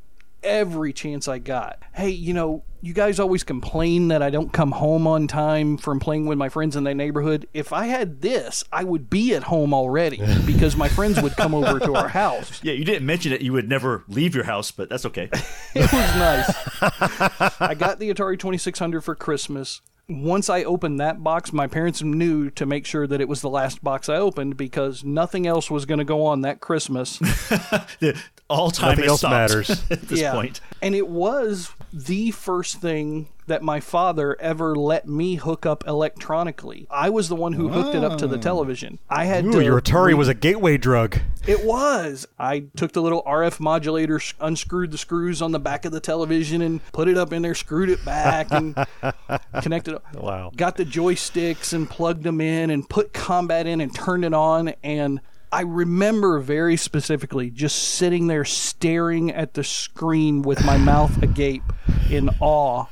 every 0.44 0.94
chance 0.94 1.28
I 1.28 1.40
got. 1.40 1.82
Hey, 1.94 2.10
you 2.10 2.34
know, 2.34 2.64
you 2.82 2.94
guys 2.94 3.20
always 3.20 3.44
complain 3.44 4.08
that 4.08 4.22
I 4.22 4.30
don't 4.30 4.54
come 4.54 4.72
home 4.72 5.06
on 5.06 5.28
time 5.28 5.78
from 5.78 6.00
playing 6.00 6.28
with 6.28 6.38
my 6.38 6.48
friends 6.50 6.76
in 6.76 6.84
the 6.86 6.96
neighborhood. 6.96 7.48
If 7.54 7.74
I 7.74 7.88
had 7.88 8.22
this, 8.22 8.64
I 8.72 8.84
would 8.84 9.10
be 9.10 9.36
at 9.36 9.44
home 9.44 9.74
already 9.74 10.22
because 10.46 10.76
my 10.76 10.88
friends 10.88 11.22
would 11.22 11.36
come 11.36 11.54
over 11.54 11.80
to 11.80 11.96
our 11.96 12.08
house. 12.08 12.64
Yeah, 12.64 12.74
you 12.74 12.86
didn't 12.86 13.06
mention 13.06 13.34
it. 13.34 13.42
You 13.42 13.54
would 13.54 13.68
never 13.68 14.04
leave 14.08 14.34
your 14.34 14.46
house, 14.46 14.72
but 14.72 14.90
that's 14.90 15.06
okay. 15.06 15.30
It 15.76 15.92
was 15.92 16.16
nice. 16.16 17.62
I 17.62 17.76
got 17.78 18.00
the 18.00 18.12
Atari 18.14 18.40
2600 18.40 19.02
for 19.02 19.14
Christmas. 19.16 19.82
Once 20.08 20.50
I 20.50 20.64
opened 20.64 21.00
that 21.00 21.22
box, 21.22 21.54
my 21.54 21.68
parents 21.68 22.02
knew 22.02 22.50
to 22.52 22.66
make 22.66 22.88
sure 22.88 23.06
that 23.06 23.22
it 23.22 23.28
was 23.28 23.42
the 23.42 23.50
last 23.50 23.84
box 23.84 24.10
I 24.10 24.16
opened 24.16 24.58
because 24.58 25.04
nothing 25.04 25.46
else 25.46 25.70
was 25.70 25.86
going 25.86 26.00
to 26.00 26.04
go 26.06 26.26
on 26.26 26.42
that 26.42 26.60
Christmas. 26.60 27.20
The- 28.00 28.20
All 28.50 28.72
time 28.72 28.90
Nothing 28.90 29.04
has 29.04 29.12
else 29.12 29.24
matters. 29.24 29.70
at 29.92 30.02
this 30.02 30.24
point. 30.32 30.62
And 30.82 30.96
it 30.96 31.08
was 31.08 31.72
the 31.94 32.32
first 32.32 32.82
thing 32.82 33.28
that 33.50 33.62
my 33.62 33.80
father 33.80 34.40
ever 34.40 34.76
let 34.76 35.08
me 35.08 35.36
hook 35.36 35.66
up 35.66 35.84
electronically. 35.86 36.88
I 36.90 37.10
was 37.10 37.28
the 37.28 37.36
one 37.36 37.54
who 37.54 37.70
hooked 37.70 37.96
it 37.96 38.04
up 38.04 38.18
to 38.20 38.28
the 38.28 38.38
ah. 38.38 38.42
television. 38.42 39.00
I 39.10 39.26
had 39.26 39.46
Ooh, 39.46 39.52
to 39.52 39.64
your 39.64 39.82
Atari 39.82 40.08
re- 40.08 40.14
was 40.14 40.28
a 40.28 40.34
gateway 40.34 40.78
drug. 40.78 41.20
It 41.48 41.66
was. 41.66 42.28
I 42.38 42.66
took 42.78 42.94
the 42.94 43.02
little 43.02 43.24
RF 43.24 43.60
modulator, 43.60 44.22
unscrewed 44.40 44.92
the 44.92 44.98
screws 44.98 45.42
on 45.42 45.52
the 45.52 45.60
back 45.60 45.86
of 45.86 45.92
the 45.92 46.00
television, 46.00 46.62
and 46.62 46.80
put 46.92 47.08
it 47.08 47.18
up 47.18 47.34
in 47.34 47.42
there, 47.42 47.56
screwed 47.56 47.90
it 47.90 48.04
back, 48.06 48.52
and 48.52 48.76
connected 49.62 49.96
it. 49.96 50.02
Wow. 50.14 50.52
Got 50.56 50.78
the 50.78 50.86
joysticks 50.86 51.74
and 51.74 51.90
plugged 51.90 52.24
them 52.24 52.40
in, 52.40 52.70
and 52.70 52.88
put 52.88 53.14
combat 53.14 53.66
in, 53.68 53.82
and 53.82 53.94
turned 53.94 54.26
it 54.26 54.34
on. 54.34 54.74
And 54.84 55.22
I 55.52 55.62
remember 55.62 56.40
very 56.40 56.78
specifically 56.78 57.50
just 57.50 57.78
sitting 57.78 58.28
there 58.28 58.46
staring 58.46 59.32
at 59.32 59.56
the 59.56 59.64
screen 59.64 60.44
with 60.44 60.64
my 60.64 60.78
mouth 60.78 61.22
agape 61.24 61.64
in 62.10 62.30
awe 62.40 62.86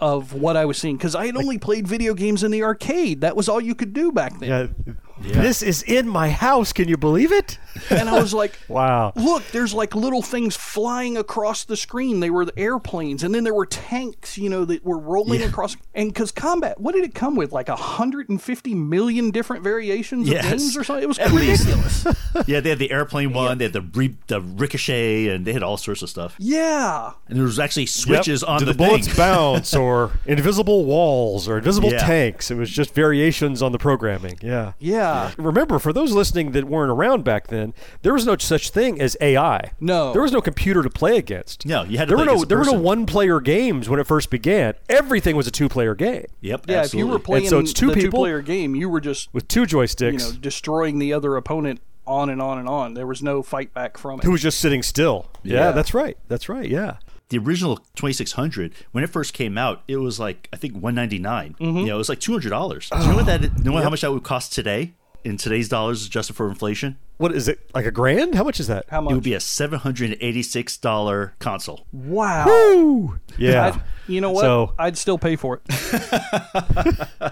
of 0.00 0.32
what 0.32 0.56
I 0.56 0.64
was 0.64 0.78
seeing 0.78 0.96
because 0.96 1.14
I 1.14 1.26
had 1.26 1.36
only 1.36 1.58
played 1.58 1.86
video 1.86 2.14
games 2.14 2.42
in 2.42 2.50
the 2.50 2.62
arcade. 2.62 3.20
That 3.20 3.36
was 3.36 3.48
all 3.48 3.60
you 3.60 3.74
could 3.74 3.92
do 3.92 4.12
back 4.12 4.38
then. 4.38 4.74
Yeah. 5.22 5.42
This 5.42 5.60
is 5.62 5.82
in 5.82 6.08
my 6.08 6.30
house. 6.30 6.72
Can 6.72 6.88
you 6.88 6.96
believe 6.96 7.32
it? 7.32 7.58
And 7.90 8.08
I 8.08 8.20
was 8.20 8.34
like, 8.34 8.58
Wow. 8.68 9.12
look, 9.16 9.42
there's 9.52 9.72
like 9.74 9.94
little 9.94 10.22
things 10.22 10.56
flying 10.56 11.16
across 11.16 11.64
the 11.64 11.76
screen. 11.76 12.20
They 12.20 12.30
were 12.30 12.44
the 12.44 12.58
airplanes, 12.58 13.22
and 13.22 13.34
then 13.34 13.44
there 13.44 13.54
were 13.54 13.66
tanks, 13.66 14.36
you 14.36 14.48
know, 14.50 14.64
that 14.66 14.84
were 14.84 14.98
rolling 14.98 15.42
across. 15.42 15.76
And 15.94 16.08
because 16.12 16.32
combat, 16.32 16.80
what 16.80 16.94
did 16.94 17.04
it 17.04 17.14
come 17.14 17.36
with? 17.36 17.52
Like 17.52 17.68
150 17.68 18.74
million 18.74 19.30
different 19.30 19.62
variations 19.64 20.28
Yes. 20.28 20.44
of 20.44 20.50
games 20.50 20.76
or 20.76 20.84
something? 20.84 21.04
It 21.04 21.08
was 21.08 21.18
At 21.20 21.32
least. 21.32 21.64
ridiculous. 21.66 22.06
Yeah, 22.46 22.60
they 22.60 22.70
had 22.70 22.78
the 22.78 22.90
airplane 22.92 23.32
one, 23.32 23.58
they 23.58 23.64
had 23.64 23.72
the 23.72 23.80
re- 23.82 24.16
the 24.28 24.40
ricochet, 24.40 25.26
and 25.28 25.44
they 25.44 25.52
had 25.52 25.62
all 25.64 25.76
sorts 25.76 26.00
of 26.02 26.08
stuff. 26.08 26.36
yeah. 26.38 27.12
And 27.28 27.36
there 27.36 27.44
was 27.44 27.58
actually 27.58 27.86
switches 27.86 28.42
Yep. 28.42 28.48
on 28.48 28.58
Do 28.60 28.64
the, 28.66 28.72
the, 28.72 28.78
bullets 28.78 29.06
thing. 29.08 29.16
bounce 29.16 29.74
or 29.74 30.12
invisible 30.26 30.84
walls 30.84 31.48
or 31.48 31.58
invisible 31.58 31.90
Yeah. 31.90 31.98
tanks. 32.06 32.50
It 32.50 32.56
was 32.56 32.70
just 32.70 32.94
variations 32.94 33.62
on 33.62 33.72
the 33.72 33.78
programming. 33.78 34.38
Yeah. 34.42 34.72
Yeah. 34.78 35.32
Remember, 35.38 35.78
for 35.78 35.92
those 35.92 36.12
listening 36.12 36.52
that 36.52 36.64
weren't 36.64 36.90
around 36.90 37.24
back 37.24 37.48
then, 37.72 37.98
there 38.02 38.12
was 38.12 38.26
no 38.26 38.36
such 38.38 38.70
thing 38.70 39.00
as 39.00 39.16
AI. 39.20 39.72
No. 39.80 40.12
there 40.12 40.22
was 40.22 40.32
no 40.32 40.40
computer 40.40 40.82
to 40.82 40.90
play 40.90 41.16
against. 41.16 41.66
No, 41.66 41.84
you 41.84 41.98
had 41.98 42.08
to 42.08 42.14
there 42.14 42.16
play 42.16 42.22
were 42.24 42.26
no 42.26 42.32
against 42.32 42.44
a 42.44 42.48
there 42.48 42.58
were 42.58 42.64
no 42.64 42.72
one-player 42.80 43.40
games 43.40 43.88
when 43.88 44.00
it 44.00 44.06
first 44.06 44.30
began. 44.30 44.74
Everything 44.88 45.36
was 45.36 45.46
a 45.46 45.50
two-player 45.50 45.94
game 45.94 46.26
Yep, 46.40 46.64
Yeah, 46.68 46.78
absolutely. 46.80 46.84
if 46.84 46.94
you 46.94 47.06
were 47.12 47.18
playing 47.18 47.48
so 47.48 47.58
it's 47.58 47.72
two 47.72 47.88
the 47.88 47.94
people? 47.94 48.10
two-player 48.18 48.42
game, 48.42 48.74
you 48.74 48.88
were 48.88 49.00
just 49.00 49.32
with 49.32 49.48
two 49.48 49.62
joysticks. 49.62 50.12
you 50.12 50.18
know 50.18 50.32
destroying 50.40 50.98
the 50.98 51.12
other 51.12 51.36
opponent 51.36 51.80
on 52.06 52.28
and 52.30 52.42
on 52.42 52.58
and 52.58 52.68
on. 52.68 52.94
There 52.94 53.06
was 53.06 53.22
no 53.22 53.42
fight 53.42 53.72
back 53.74 53.96
from 53.96 54.18
it. 54.20 54.24
who 54.24 54.32
was 54.32 54.42
just 54.42 54.58
sitting 54.58 54.82
still. 54.82 55.28
Yeah. 55.42 55.54
Yeah. 55.66 55.70
that's 55.72 55.94
right. 55.94 56.16
That's 56.28 56.48
right. 56.48 56.68
Yeah. 56.68 56.96
the 57.28 57.38
original 57.38 57.76
2600 57.94 58.72
when 58.92 59.04
it 59.04 59.06
first 59.10 59.32
came 59.34 59.56
out 59.56 59.82
it 59.86 59.98
was 59.98 60.18
like 60.18 60.48
i 60.52 60.56
think 60.56 60.74
199 60.74 61.54
Mm-hmm. 61.60 61.76
you 61.78 61.86
know 61.86 61.94
it 61.94 61.98
was 61.98 62.08
like 62.08 62.18
$200 62.18 62.90
do 62.90 63.02
you 63.04 63.08
know 63.10 63.14
what 63.16 63.26
that 63.26 63.42
you 63.42 63.50
know 63.70 63.76
how 63.76 63.88
much 63.90 64.00
that 64.00 64.10
would 64.12 64.24
cost 64.24 64.52
today 64.52 64.94
in 65.22 65.36
today's 65.36 65.68
dollars 65.68 66.04
adjusted 66.04 66.34
for 66.34 66.48
inflation 66.48 66.96
What 67.20 67.32
is 67.32 67.48
it? 67.48 67.58
Like 67.74 67.84
a 67.84 67.90
grand? 67.90 68.34
How 68.34 68.44
much 68.44 68.60
is 68.60 68.66
that? 68.68 68.86
How 68.88 69.02
much? 69.02 69.10
it 69.12 69.14
would 69.16 69.22
be 69.24 69.34
a 69.34 69.38
$786 69.40 71.32
console 71.38 71.86
wow. 71.92 72.46
Woo! 72.46 73.18
Yeah. 73.36 73.72
I- 73.76 73.80
you 74.08 74.22
know 74.22 74.30
what? 74.30 74.40
So- 74.40 74.74
I'd 74.78 74.96
still 74.96 75.18
pay 75.18 75.36
for 75.36 75.60
it. 75.62 76.98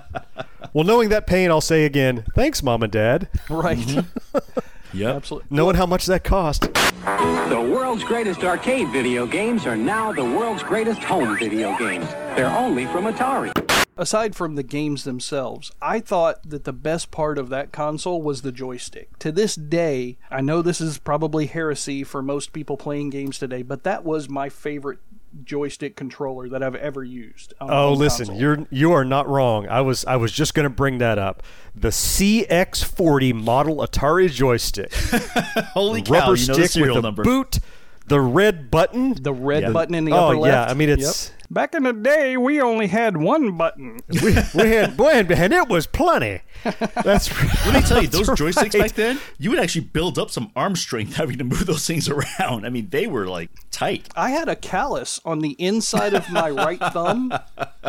well, 0.75 0.85
knowing 0.85 1.09
that 1.09 1.27
pain, 1.27 1.51
I'll 1.51 1.63
say 1.63 1.87
again, 1.87 2.27
thanks, 2.35 2.63
mom 2.63 2.83
and 2.83 2.93
dad. 2.93 3.29
right. 3.49 3.79
Mm-hmm. 3.79 4.39
Yeah, 4.95 5.15
Absolutely. 5.17 5.49
Knowing 5.55 5.77
how 5.77 5.85
much 5.85 6.07
that 6.07 6.25
cost. 6.25 6.63
The 6.63 7.69
world's 7.71 8.03
greatest 8.05 8.43
arcade 8.43 8.89
video 8.89 9.27
games 9.27 9.67
are 9.67 9.77
now 9.77 10.13
the 10.15 10.25
world's 10.25 10.63
greatest 10.63 11.03
home 11.05 11.39
video 11.39 11.77
games. 11.79 12.07
They're 12.37 12.47
only 12.51 12.87
from 12.87 13.05
Atari. 13.05 13.53
Aside 13.99 14.35
from 14.35 14.55
the 14.55 14.63
games 14.63 15.05
themselves, 15.05 15.71
I 15.83 16.01
thought 16.01 16.49
that 16.49 16.65
the 16.65 16.73
best 16.73 17.11
part 17.11 17.37
of 17.39 17.49
that 17.51 17.73
console 17.73 18.23
was 18.23 18.43
the 18.43 18.53
joystick. 18.53 19.19
To 19.19 19.31
this 19.33 19.55
day, 19.55 20.17
I 20.31 20.41
know 20.41 20.63
this 20.63 20.81
is 20.81 20.99
probably 20.99 21.47
heresy 21.47 22.05
for 22.05 22.23
most 22.23 22.53
people 22.53 22.77
playing 22.77 23.11
games 23.11 23.39
today, 23.39 23.63
but 23.63 23.83
that 23.85 24.05
was 24.05 24.29
my 24.29 24.49
favorite 24.49 24.99
joystick 25.45 25.95
controller 25.95 26.49
that 26.49 26.63
I've 26.63 26.75
ever 26.77 27.05
used. 27.05 27.53
Oh, 27.61 27.93
listen, 27.93 28.27
console. 28.29 28.41
you're 28.41 28.67
you 28.71 28.93
are 28.93 29.05
not 29.05 29.29
wrong. 29.29 29.69
I 29.69 29.83
was 29.83 30.05
I 30.07 30.17
was 30.17 30.33
just 30.33 30.55
going 30.55 30.65
to 30.65 30.71
bring 30.71 30.99
that 30.99 31.19
up. 31.19 31.43
The 31.75 31.89
CX40 31.91 33.35
model 33.35 33.77
Atari 33.77 34.31
joystick, 34.31 34.93
holy 35.75 36.03
cow 36.03 36.15
rubber 36.15 36.35
you 36.37 36.47
know 36.47 36.55
the 36.55 36.61
stick 36.61 36.71
serial 36.71 36.95
with 36.97 37.05
a 37.05 37.07
number 37.07 37.25
boot, 37.25 37.59
the 38.07 38.21
red 38.21 38.71
button. 38.71 39.23
the 39.23 39.33
red 39.35 39.65
Yeah. 39.65 39.71
button 39.71 39.95
in 39.95 40.05
the 40.07 40.13
oh 40.13 40.29
upper 40.29 40.37
left. 40.39 40.53
yeah, 40.69 40.71
I 40.71 40.75
mean 40.75 40.89
it's 40.89 41.31
Back 41.51 41.75
in 41.75 41.85
the 41.85 41.95
day, 41.95 42.37
we 42.37 42.61
only 42.61 42.89
had 42.89 43.17
one 43.17 43.57
button. 43.57 44.01
we, 44.23 44.37
we 44.55 44.69
had 44.71 44.97
boy, 44.97 45.11
and 45.13 45.31
and 45.31 45.53
it 45.53 45.69
was 45.69 45.87
plenty. 45.87 46.43
That's 46.63 47.31
Let 47.67 47.75
me 47.75 47.81
tell 47.81 48.03
you, 48.03 48.09
those 48.09 48.27
that's 48.27 48.41
joysticks 48.41 48.79
back 48.79 48.93
then, 48.93 49.19
you 49.39 49.51
would 49.51 49.59
actually 49.59 49.83
build 49.87 50.19
up 50.19 50.31
some 50.31 50.51
arm 50.55 50.77
strength 50.77 51.17
having 51.17 51.39
to 51.39 51.45
move 51.45 51.65
those 51.67 51.87
things 51.87 52.09
around. 52.09 52.67
I 52.67 52.69
mean, 52.69 52.89
they 52.91 53.07
were 53.07 53.27
like 53.27 53.51
tight. 53.71 54.09
I 54.15 54.31
had 54.31 54.49
a 54.49 54.57
callus 54.57 55.21
on 55.25 55.39
the 55.39 55.53
inside 55.53 56.13
of 56.13 56.29
my 56.31 56.51
right 56.51 56.81
thumb 56.81 57.33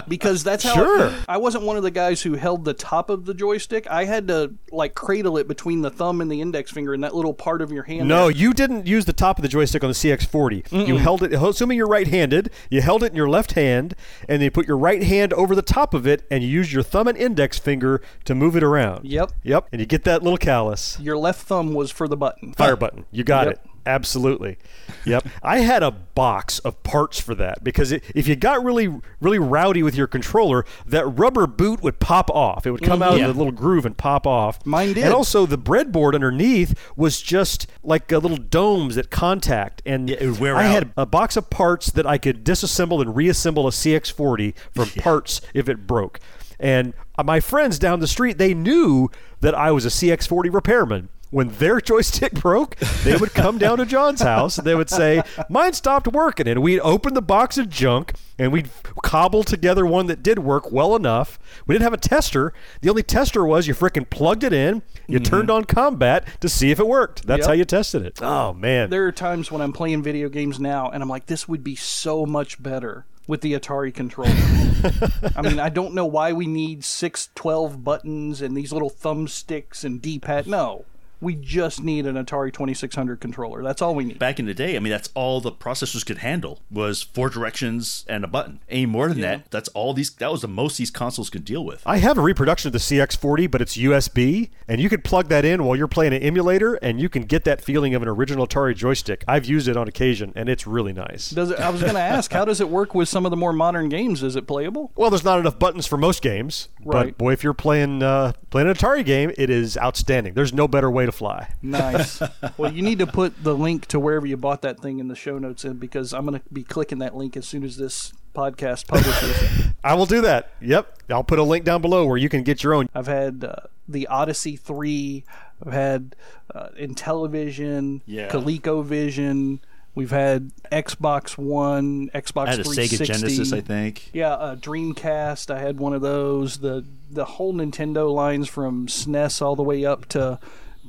because 0.07 0.43
that's 0.43 0.63
how 0.63 0.75
Sure. 0.75 1.13
I 1.27 1.37
wasn't 1.37 1.65
one 1.65 1.75
of 1.75 1.83
the 1.83 1.91
guys 1.91 2.21
who 2.21 2.35
held 2.35 2.63
the 2.63 2.73
top 2.73 3.09
of 3.09 3.25
the 3.25 3.33
joystick. 3.33 3.87
I 3.87 4.05
had 4.05 4.27
to 4.29 4.53
like 4.71 4.95
cradle 4.95 5.37
it 5.37 5.47
between 5.47 5.81
the 5.81 5.89
thumb 5.89 6.21
and 6.21 6.31
the 6.31 6.39
index 6.39 6.71
finger 6.71 6.93
in 6.93 7.01
that 7.01 7.13
little 7.15 7.33
part 7.33 7.61
of 7.61 7.71
your 7.71 7.83
hand. 7.83 8.07
No, 8.07 8.27
there. 8.27 8.37
you 8.37 8.53
didn't 8.53 8.87
use 8.87 9.05
the 9.05 9.13
top 9.13 9.37
of 9.37 9.41
the 9.41 9.49
joystick 9.49 9.83
on 9.83 9.89
the 9.89 9.95
CX40. 9.95 10.87
You 10.87 10.97
held 10.97 11.23
it, 11.23 11.33
assuming 11.33 11.77
you're 11.77 11.87
right-handed, 11.87 12.51
you 12.69 12.81
held 12.81 13.03
it 13.03 13.11
in 13.11 13.15
your 13.15 13.29
left 13.29 13.48
hand, 13.53 13.95
and 14.27 14.41
then 14.41 14.45
you 14.45 14.51
put 14.51 14.67
your 14.67 14.77
right 14.77 15.03
hand 15.03 15.33
over 15.33 15.55
the 15.55 15.61
top 15.61 15.93
of 15.93 16.05
it, 16.07 16.25
and 16.31 16.43
you 16.43 16.49
use 16.49 16.73
your 16.73 16.83
thumb 16.83 17.07
and 17.07 17.17
index 17.17 17.57
finger 17.59 18.01
to 18.25 18.35
move 18.35 18.55
it 18.55 18.63
around. 18.63 19.05
Yep. 19.05 19.31
Yep. 19.43 19.67
And 19.71 19.79
you 19.81 19.85
get 19.87 20.03
that 20.05 20.23
little 20.23 20.37
callus. 20.37 20.97
Your 20.99 21.17
left 21.17 21.41
thumb 21.41 21.73
was 21.73 21.91
for 21.91 22.07
the 22.07 22.17
button. 22.17 22.53
Fire 22.53 22.75
button. 22.75 23.05
You 23.11 23.23
got 23.23 23.47
Yep. 23.47 23.53
it. 23.55 23.68
Absolutely. 23.85 24.57
Yep. 25.05 25.27
I 25.43 25.59
had 25.59 25.83
a 25.83 25.91
box 25.91 26.59
of 26.59 26.81
parts 26.83 27.19
for 27.19 27.35
that 27.35 27.63
because 27.63 27.91
it, 27.91 28.03
if 28.13 28.27
you 28.27 28.35
got 28.35 28.63
really, 28.63 28.93
really 29.19 29.39
rowdy 29.39 29.83
with 29.83 29.95
your 29.95 30.07
controller, 30.07 30.65
that 30.85 31.05
rubber 31.05 31.47
boot 31.47 31.81
would 31.81 31.99
pop 31.99 32.29
off. 32.29 32.65
It 32.65 32.71
would 32.71 32.81
come 32.81 33.01
out 33.01 33.11
mm-hmm. 33.11 33.19
Yeah. 33.19 33.27
of 33.27 33.35
the 33.35 33.39
little 33.39 33.53
groove 33.53 33.85
and 33.85 33.97
pop 33.97 34.27
off. 34.27 34.65
Mine 34.65 34.93
did. 34.93 35.05
And 35.05 35.13
also, 35.13 35.45
the 35.45 35.57
breadboard 35.57 36.13
underneath 36.13 36.77
was 36.95 37.21
just 37.21 37.67
like 37.83 38.11
little 38.11 38.37
domes 38.37 38.97
at 38.97 39.09
contact. 39.09 39.81
And 39.85 40.09
Yeah, 40.09 40.17
I 40.43 40.65
out. 40.65 40.71
had 40.71 40.93
a 40.97 41.05
box 41.05 41.37
of 41.37 41.49
parts 41.49 41.91
that 41.91 42.05
I 42.05 42.17
could 42.17 42.43
disassemble 42.43 43.01
and 43.01 43.15
reassemble 43.15 43.67
a 43.67 43.71
CX40 43.71 44.53
from 44.71 44.89
parts 45.01 45.41
if 45.53 45.69
it 45.69 45.87
broke. 45.87 46.19
And 46.59 46.93
my 47.23 47.39
friends 47.39 47.79
down 47.79 47.99
the 47.99 48.07
street, 48.07 48.37
they 48.37 48.53
knew 48.53 49.09
that 49.39 49.55
I 49.55 49.71
was 49.71 49.85
a 49.85 49.89
CX40 49.89 50.53
repairman. 50.53 51.09
When 51.29 51.49
their 51.49 51.79
joystick 51.89 52.33
broke, 52.33 52.75
they 53.03 53.15
would 53.15 53.33
come 53.33 53.57
down 53.57 53.77
to 53.77 53.85
John's 53.85 54.21
house 54.21 54.57
and 54.57 54.65
they 54.65 54.75
would 54.75 54.89
say, 54.89 55.21
Mine 55.49 55.73
stopped 55.73 56.07
working. 56.07 56.47
And 56.47 56.61
we'd 56.61 56.79
open 56.79 57.13
the 57.13 57.21
box 57.21 57.57
of 57.57 57.69
junk 57.69 58.13
and 58.37 58.51
we'd 58.51 58.69
cobble 59.03 59.43
together 59.43 59.85
one 59.85 60.07
that 60.07 60.23
did 60.23 60.39
work 60.39 60.71
well 60.71 60.95
enough. 60.95 61.39
We 61.67 61.75
didn't 61.75 61.83
have 61.83 61.93
a 61.93 61.97
tester. 61.97 62.53
The 62.81 62.89
only 62.89 63.03
tester 63.03 63.45
was 63.45 63.67
you 63.67 63.73
frickin' 63.73 64.09
plugged 64.09 64.43
it 64.43 64.53
in, 64.53 64.81
you 65.07 65.19
mm-hmm. 65.19 65.23
turned 65.23 65.51
on 65.51 65.65
combat 65.65 66.27
to 66.41 66.49
see 66.49 66.71
if 66.71 66.79
it 66.79 66.87
worked. 66.87 67.27
That's 67.27 67.39
Yep. 67.39 67.47
how 67.47 67.53
you 67.53 67.65
tested 67.65 68.01
it. 68.03 68.19
Oh, 68.21 68.53
man. 68.53 68.89
There 68.89 69.05
are 69.05 69.11
times 69.11 69.51
when 69.51 69.61
I'm 69.61 69.73
playing 69.73 70.03
video 70.03 70.29
games 70.29 70.59
now 70.59 70.89
and 70.89 71.03
I'm 71.03 71.09
like, 71.09 71.27
this 71.27 71.47
would 71.47 71.63
be 71.63 71.75
so 71.75 72.25
much 72.25 72.61
better 72.61 73.05
with 73.27 73.41
the 73.41 73.53
Atari 73.53 73.93
controller. 73.93 74.31
I 75.35 75.43
mean, 75.43 75.59
I 75.59 75.69
don't 75.69 75.93
know 75.93 76.07
why 76.07 76.33
we 76.33 76.47
need 76.47 76.83
six, 76.83 77.29
12 77.35 77.83
buttons 77.83 78.41
and 78.41 78.57
these 78.57 78.73
little 78.73 78.89
thumbsticks 78.89 79.83
and 79.83 80.01
D 80.01 80.17
pad. 80.17 80.47
No. 80.47 80.85
We 81.21 81.35
just 81.35 81.83
need 81.83 82.05
an 82.05 82.15
Atari 82.15 82.53
2600 82.53 83.19
controller. 83.19 83.61
That's 83.61 83.81
all 83.81 83.93
we 83.95 84.05
need. 84.05 84.19
Back 84.19 84.39
in 84.39 84.45
the 84.45 84.53
day, 84.53 84.75
I 84.75 84.79
mean, 84.79 84.91
that's 84.91 85.09
all 85.15 85.41
the 85.41 85.51
processors 85.51 86.05
could 86.05 86.19
handle 86.19 86.59
was 86.71 87.01
four 87.01 87.29
directions 87.29 88.05
and 88.07 88.23
a 88.23 88.27
button. 88.27 88.59
Any 88.69 88.85
more 88.85 89.09
than 89.09 89.21
that, 89.21 89.51
that's 89.51 89.67
all 89.69 89.93
these. 89.93 90.11
That 90.15 90.31
was 90.31 90.41
the 90.41 90.47
most 90.47 90.77
these 90.77 90.91
consoles 90.91 91.29
could 91.29 91.43
deal 91.45 91.65
with. 91.65 91.81
I 91.85 91.97
have 91.97 92.17
a 92.17 92.21
reproduction 92.21 92.69
of 92.69 92.73
the 92.73 92.79
CX40, 92.79 93.49
but 93.51 93.61
it's 93.61 93.75
USB, 93.77 94.49
and 94.67 94.79
you 94.79 94.87
can 94.89 95.01
plug 95.01 95.27
that 95.29 95.43
in 95.45 95.63
while 95.63 95.75
you're 95.75 95.87
playing 95.87 96.13
an 96.13 96.21
emulator, 96.21 96.75
and 96.75 97.01
you 97.01 97.09
can 97.09 97.23
get 97.23 97.43
that 97.45 97.61
feeling 97.61 97.93
of 97.95 98.01
an 98.01 98.07
original 98.07 98.47
Atari 98.47 98.75
joystick. 98.75 99.23
I've 99.27 99.45
used 99.45 99.67
it 99.67 99.75
on 99.75 99.87
occasion, 99.87 100.31
and 100.35 100.47
it's 100.47 100.65
really 100.67 100.93
nice. 100.93 101.31
Does 101.31 101.51
it, 101.51 101.59
I 101.59 101.69
was 101.69 101.81
going 101.81 101.95
to 101.95 101.99
ask, 101.99 102.31
how 102.31 102.45
does 102.45 102.61
it 102.61 102.69
work 102.69 102.95
with 102.95 103.09
some 103.09 103.25
of 103.25 103.29
the 103.31 103.37
more 103.37 103.51
modern 103.53 103.89
games? 103.89 104.23
Is 104.23 104.35
it 104.35 104.47
playable? 104.47 104.91
Well, 104.95 105.09
there's 105.09 105.23
not 105.25 105.39
enough 105.39 105.59
buttons 105.59 105.85
for 105.85 105.97
most 105.97 106.21
games, 106.21 106.69
Right. 106.85 107.07
but 107.07 107.17
boy, 107.17 107.33
if 107.33 107.43
you're 107.43 107.53
playing 107.53 108.03
uh, 108.03 108.33
playing 108.51 108.69
an 108.69 108.75
Atari 108.75 109.03
game, 109.03 109.31
it 109.37 109.49
is 109.49 109.77
outstanding. 109.77 110.33
There's 110.33 110.53
no 110.53 110.67
better 110.67 110.89
way 110.89 111.08
to 111.09 111.17
fly. 111.17 111.49
Nice. 111.61 112.21
well, 112.57 112.71
you 112.71 112.81
need 112.81 112.99
to 112.99 113.07
put 113.07 113.43
the 113.43 113.55
link 113.55 113.85
to 113.87 113.99
wherever 113.99 114.25
you 114.25 114.37
bought 114.37 114.61
that 114.61 114.79
thing 114.79 114.99
in 114.99 115.07
the 115.07 115.15
show 115.15 115.37
notes 115.37 115.65
in 115.65 115.77
because 115.77 116.13
I'm 116.13 116.25
going 116.25 116.39
to 116.39 116.45
be 116.51 116.63
clicking 116.63 116.99
that 116.99 117.15
link 117.15 117.35
as 117.37 117.47
soon 117.47 117.63
as 117.63 117.77
this 117.77 118.13
podcast 118.35 118.87
publishes. 118.87 119.67
I 119.83 119.95
will 119.95 120.05
do 120.05 120.21
that. 120.21 120.51
Yep, 120.61 120.97
I'll 121.09 121.23
put 121.23 121.39
a 121.39 121.43
link 121.43 121.65
down 121.65 121.81
below 121.81 122.05
where 122.05 122.17
you 122.17 122.29
can 122.29 122.43
get 122.43 122.63
your 122.63 122.73
own. 122.73 122.87
I've 122.93 123.07
had 123.07 123.43
uh, 123.43 123.67
the 123.87 124.07
Odyssey 124.07 124.55
3, 124.55 125.23
I've 125.65 125.73
had 125.73 126.15
uh, 126.53 126.69
Intellivision, 126.79 128.01
Yeah. 128.05 128.29
ColecoVision, 128.29 129.59
we've 129.95 130.11
had 130.11 130.51
Xbox 130.71 131.37
One, 131.37 132.09
Xbox 132.15 132.47
I 132.47 132.51
had 132.51 132.59
a 132.59 132.63
360. 132.63 132.97
Sega 132.97 133.05
Genesis, 133.07 133.53
I 133.53 133.61
think. 133.61 134.09
Yeah, 134.13 134.33
uh, 134.33 134.55
Dreamcast. 134.55 135.53
I 135.53 135.59
had 135.59 135.77
one 135.79 135.93
of 135.93 136.01
those. 136.01 136.59
The 136.59 136.85
the 137.11 137.25
whole 137.25 137.53
Nintendo 137.55 138.13
lines 138.13 138.47
from 138.47 138.85
SNES 138.85 139.41
all 139.41 139.55
the 139.55 139.63
way 139.63 139.83
up 139.83 140.05
to 140.09 140.39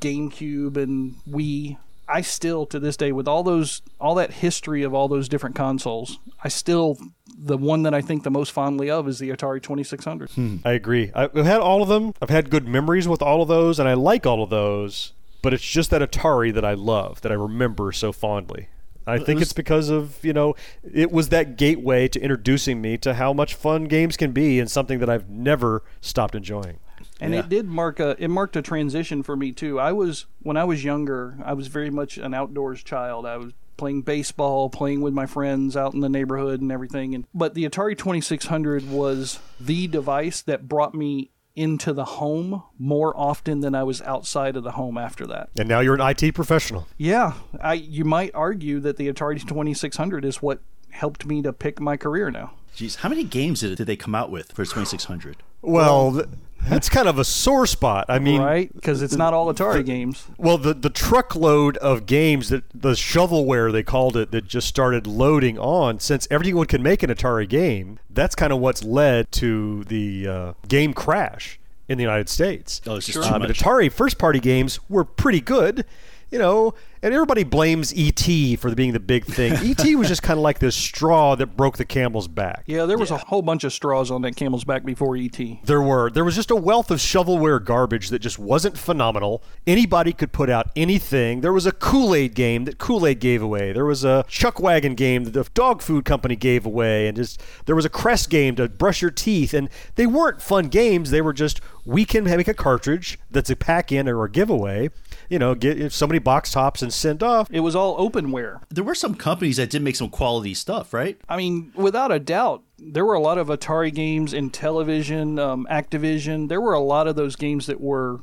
GameCube 0.01 0.77
and 0.77 1.17
Wii. 1.29 1.77
I 2.09 2.23
still, 2.23 2.67
to 2.67 2.81
this 2.81 2.97
day, 2.97 3.13
with 3.13 3.29
all 3.29 3.45
those, 3.45 3.83
all 4.01 4.17
that 4.17 4.33
history 4.33 4.83
of 4.83 4.93
all 4.93 5.07
those 5.07 5.29
different 5.29 5.55
consoles, 5.55 6.19
I 6.43 6.49
still, 6.49 6.99
the 7.39 7.57
one 7.57 7.85
that 7.85 7.95
I 7.95 8.01
think 8.01 8.25
the 8.25 8.31
most 8.31 8.51
fondly 8.51 8.91
of 8.91 9.07
is 9.07 9.21
the 9.21 9.31
Atari 9.31 9.63
Twenty 9.63 9.85
Six 9.85 10.05
Hundred. 10.05 10.31
Hmm. 10.31 10.57
I 10.65 10.73
agree. 10.73 11.13
I've 11.15 11.33
had 11.35 11.61
all 11.61 11.83
of 11.83 11.89
them. 11.89 12.15
I've 12.21 12.31
had 12.31 12.51
good 12.51 12.67
memories 12.67 13.07
with 13.07 13.23
all 13.23 13.43
of 13.43 13.49
those, 13.49 13.79
and 13.79 13.89
I 13.89 13.95
like 13.95 14.27
all 14.27 14.43
of 14.43 14.51
those. 14.51 15.13
But 15.43 15.55
it's 15.55 15.65
just 15.65 15.91
that 15.91 16.03
Atari 16.03 16.53
that 16.53 16.65
I 16.65 16.75
love, 16.75 17.21
that 17.23 17.33
I 17.33 17.37
remember 17.37 17.93
so 17.93 18.13
fondly. 18.13 18.69
I 19.07 19.19
think 19.19 19.41
it's 19.41 19.53
because 19.55 19.89
of 19.89 20.23
you 20.23 20.33
know 20.33 20.55
it 20.83 21.11
was 21.11 21.31
that 21.31 21.57
gateway 21.57 22.09
to 22.09 22.21
introducing 22.21 22.81
me 22.81 22.99
to 22.99 23.15
how 23.15 23.33
much 23.33 23.55
fun 23.55 23.85
games 23.85 24.17
can 24.17 24.33
be, 24.33 24.61
and 24.61 24.71
something 24.71 24.99
that 24.99 25.09
I've 25.09 25.31
never 25.31 25.83
stopped 26.01 26.35
enjoying. 26.35 26.79
And 27.21 27.33
Yeah. 27.35 27.41
it 27.41 27.49
did 27.49 27.67
mark 27.67 28.01
a 28.01 28.17
it 28.23 28.29
marked 28.29 28.57
a 28.57 28.63
transition 28.63 29.23
for 29.23 29.37
me 29.37 29.53
too. 29.53 29.79
I 29.79 29.93
was 29.93 30.27
when 30.43 30.57
I 30.57 30.65
was 30.65 30.83
younger, 30.85 31.39
I 31.45 31.53
was 31.55 31.67
very 31.69 31.91
much 31.91 32.19
an 32.19 32.35
outdoors 32.35 32.83
child. 32.83 33.27
I 33.27 33.37
was 33.37 33.53
playing 33.77 34.03
baseball, 34.03 34.69
playing 34.69 35.01
with 35.01 35.15
my 35.15 35.25
friends 35.27 35.75
out 35.77 35.95
in 35.95 36.01
the 36.01 36.09
neighborhood 36.09 36.61
and 36.61 36.71
everything. 36.71 37.15
And 37.15 37.25
but 37.35 37.55
the 37.55 37.65
Atari 37.69 37.97
2600 37.97 38.91
was 38.91 39.39
the 39.59 39.87
device 39.87 40.43
that 40.43 40.69
brought 40.69 40.95
me 40.95 41.31
into 41.57 41.93
the 41.93 42.05
home 42.05 42.63
more 42.79 43.13
often 43.17 43.61
than 43.61 43.75
I 43.75 43.83
was 43.83 44.01
outside 44.03 44.57
of 44.57 44.63
the 44.63 44.73
home 44.73 44.97
after 44.97 45.27
that. 45.27 45.49
And 45.59 45.69
now 45.69 45.81
you're 45.81 45.95
an 45.97 46.01
IT 46.17 46.33
professional. 46.35 46.87
Yeah, 46.97 47.33
I 47.61 47.75
you 47.75 48.05
might 48.05 48.31
argue 48.35 48.81
that 48.81 48.97
the 48.97 49.13
Atari 49.13 49.41
2600 49.47 50.25
is 50.25 50.41
what 50.43 50.61
helped 50.91 51.25
me 51.27 51.41
to 51.43 51.53
pick 51.53 51.81
my 51.81 51.97
career 51.97 52.31
now. 52.31 52.53
Jeez, 52.77 52.97
how 52.97 53.09
many 53.09 53.25
games 53.25 53.61
did, 53.61 53.77
did 53.79 53.87
they 53.87 53.97
come 53.97 54.15
out 54.15 54.31
with 54.31 54.53
for 54.53 54.65
2600? 54.65 55.39
Well, 55.63 56.13
th- 56.15 56.27
that's 56.69 56.89
kind 56.89 57.09
of 57.09 57.19
a 57.19 57.25
sore 57.25 57.67
spot. 57.67 58.07
I 58.09 58.19
mean, 58.19 58.41
Right? 58.41 58.73
Because 58.73 59.03
it's 59.03 59.17
not 59.17 59.33
all 59.35 59.53
Atari 59.53 59.85
games. 59.85 60.27
Well, 60.39 60.59
the 60.59 60.75
the 60.75 60.91
truckload 60.91 61.77
of 61.79 62.07
games 62.07 62.49
that 62.51 62.65
the 62.75 62.91
shovelware 62.93 63.73
they 63.73 63.83
called 63.83 64.17
it 64.17 64.31
that 64.33 64.47
just 64.47 64.67
started 64.69 65.07
loading 65.07 65.59
on 65.59 66.01
since 66.01 66.29
everyone 66.31 66.67
can 66.67 66.83
make 66.83 67.03
an 67.03 67.11
Atari 67.11 67.49
game. 67.49 67.99
That's 68.11 68.35
kind 68.35 68.53
of 68.53 68.59
what's 68.61 68.85
led 68.85 69.33
to 69.33 69.85
the 69.85 70.29
uh, 70.29 70.53
game 70.69 70.93
crash 70.93 71.59
in 71.89 71.99
the 71.99 72.03
United 72.03 72.29
States. 72.29 72.81
Oh, 72.87 72.97
it's 72.97 73.07
just 73.07 73.19
Uh, 73.19 73.23
too 73.25 73.31
but 73.41 73.49
much. 73.49 73.59
Atari 73.59 73.91
first 73.91 74.19
party 74.19 74.39
games 74.41 74.79
were 74.89 75.05
pretty 75.05 75.41
good. 75.41 75.85
You 76.31 76.39
know, 76.39 76.75
and 77.03 77.15
everybody 77.15 77.45
blames 77.45 77.95
ET 77.97 78.59
for 78.59 78.75
being 78.75 78.93
the 78.93 79.01
big 79.01 79.25
thing. 79.25 79.53
ET 79.63 79.83
was 79.97 80.09
just 80.09 80.23
kind 80.23 80.39
of 80.39 80.43
like 80.43 80.59
this 80.59 80.77
straw 80.77 81.35
that 81.35 81.57
broke 81.57 81.79
the 81.79 81.85
camel's 81.85 82.29
back. 82.29 82.65
Yeah, 82.67 82.85
there 82.85 82.99
was 82.99 83.11
a 83.11 83.17
whole 83.17 83.43
bunch 83.43 83.65
of 83.65 83.73
straws 83.73 84.11
on 84.11 84.23
that 84.23 84.37
camel's 84.37 84.65
back 84.65 84.85
before 84.85 85.17
E 85.17 85.31
ET. 85.33 85.65
There 85.65 85.81
were. 85.81 86.11
There 86.11 86.25
was 86.25 86.37
just 86.37 86.51
a 86.51 86.57
wealth 86.57 86.91
of 86.91 86.99
shovelware 86.99 87.63
garbage 87.65 88.11
that 88.11 88.19
just 88.19 88.39
wasn't 88.39 88.77
phenomenal. 88.77 89.43
Anybody 89.67 90.13
could 90.13 90.33
put 90.33 90.51
out 90.51 90.71
anything. 90.77 91.41
There 91.41 91.53
was 91.53 91.67
a 91.67 91.73
Kool 91.73 92.15
Aid 92.15 92.35
game 92.35 92.65
that 92.67 92.79
Kool 92.79 93.07
Aid 93.07 93.21
gave 93.21 93.43
away. 93.43 93.73
There 93.73 93.87
was 93.87 94.05
a 94.05 94.25
Chuck 94.29 94.61
Wagon 94.61 94.95
game 94.95 95.25
that 95.25 95.33
the 95.33 95.49
dog 95.55 95.83
food 95.83 96.05
company 96.05 96.37
gave 96.37 96.67
away, 96.67 97.09
and 97.09 97.17
just 97.17 97.43
there 97.67 97.75
was 97.77 97.85
a 97.85 97.91
Crest 97.91 98.31
game 98.31 98.55
to 98.57 98.69
brush 98.69 99.01
your 99.01 99.11
teeth. 99.11 99.55
And 99.55 99.69
they 99.95 100.07
weren't 100.07 100.43
fun 100.43 100.69
games. 100.69 101.11
They 101.11 101.23
were 101.23 101.33
just 101.33 101.61
we 101.85 102.05
can 102.05 102.25
make 102.25 102.49
a 102.49 102.55
cartridge 102.55 103.19
that's 103.31 103.51
a 103.51 103.57
pack 103.57 103.91
in 103.91 104.09
or 104.09 104.25
a 104.25 104.31
giveaway. 104.31 104.91
You 105.31 105.39
know, 105.39 105.55
get 105.55 105.81
if 105.81 105.95
somebody 105.95 106.19
box 106.19 106.51
tops 106.53 106.83
and 106.83 106.93
send 106.93 107.23
off. 107.23 107.49
It 107.51 107.61
was 107.61 107.75
all 107.75 107.97
openware. 107.99 108.61
There 108.69 108.85
were 108.85 108.95
some 108.95 109.15
companies 109.15 109.57
that 109.57 109.71
did 109.71 109.81
make 109.81 109.97
some 109.97 110.11
quality 110.11 110.53
stuff, 110.53 110.93
right? 110.93 111.19
I 111.29 111.37
mean, 111.37 111.73
without 111.75 112.11
a 112.13 112.19
doubt, 112.19 112.65
there 112.79 113.05
were 113.05 113.15
a 113.15 113.21
lot 113.21 113.39
of 113.39 113.47
Atari 113.47 113.95
games 113.95 114.35
Intellivision, 114.35 115.39
um, 115.39 115.67
Activision. 115.71 116.49
There 116.49 116.61
were 116.61 116.75
a 116.75 116.81
lot 116.81 117.07
of 117.07 117.17
those 117.17 117.37
games 117.37 117.67
that 117.67 117.81
were 117.81 118.21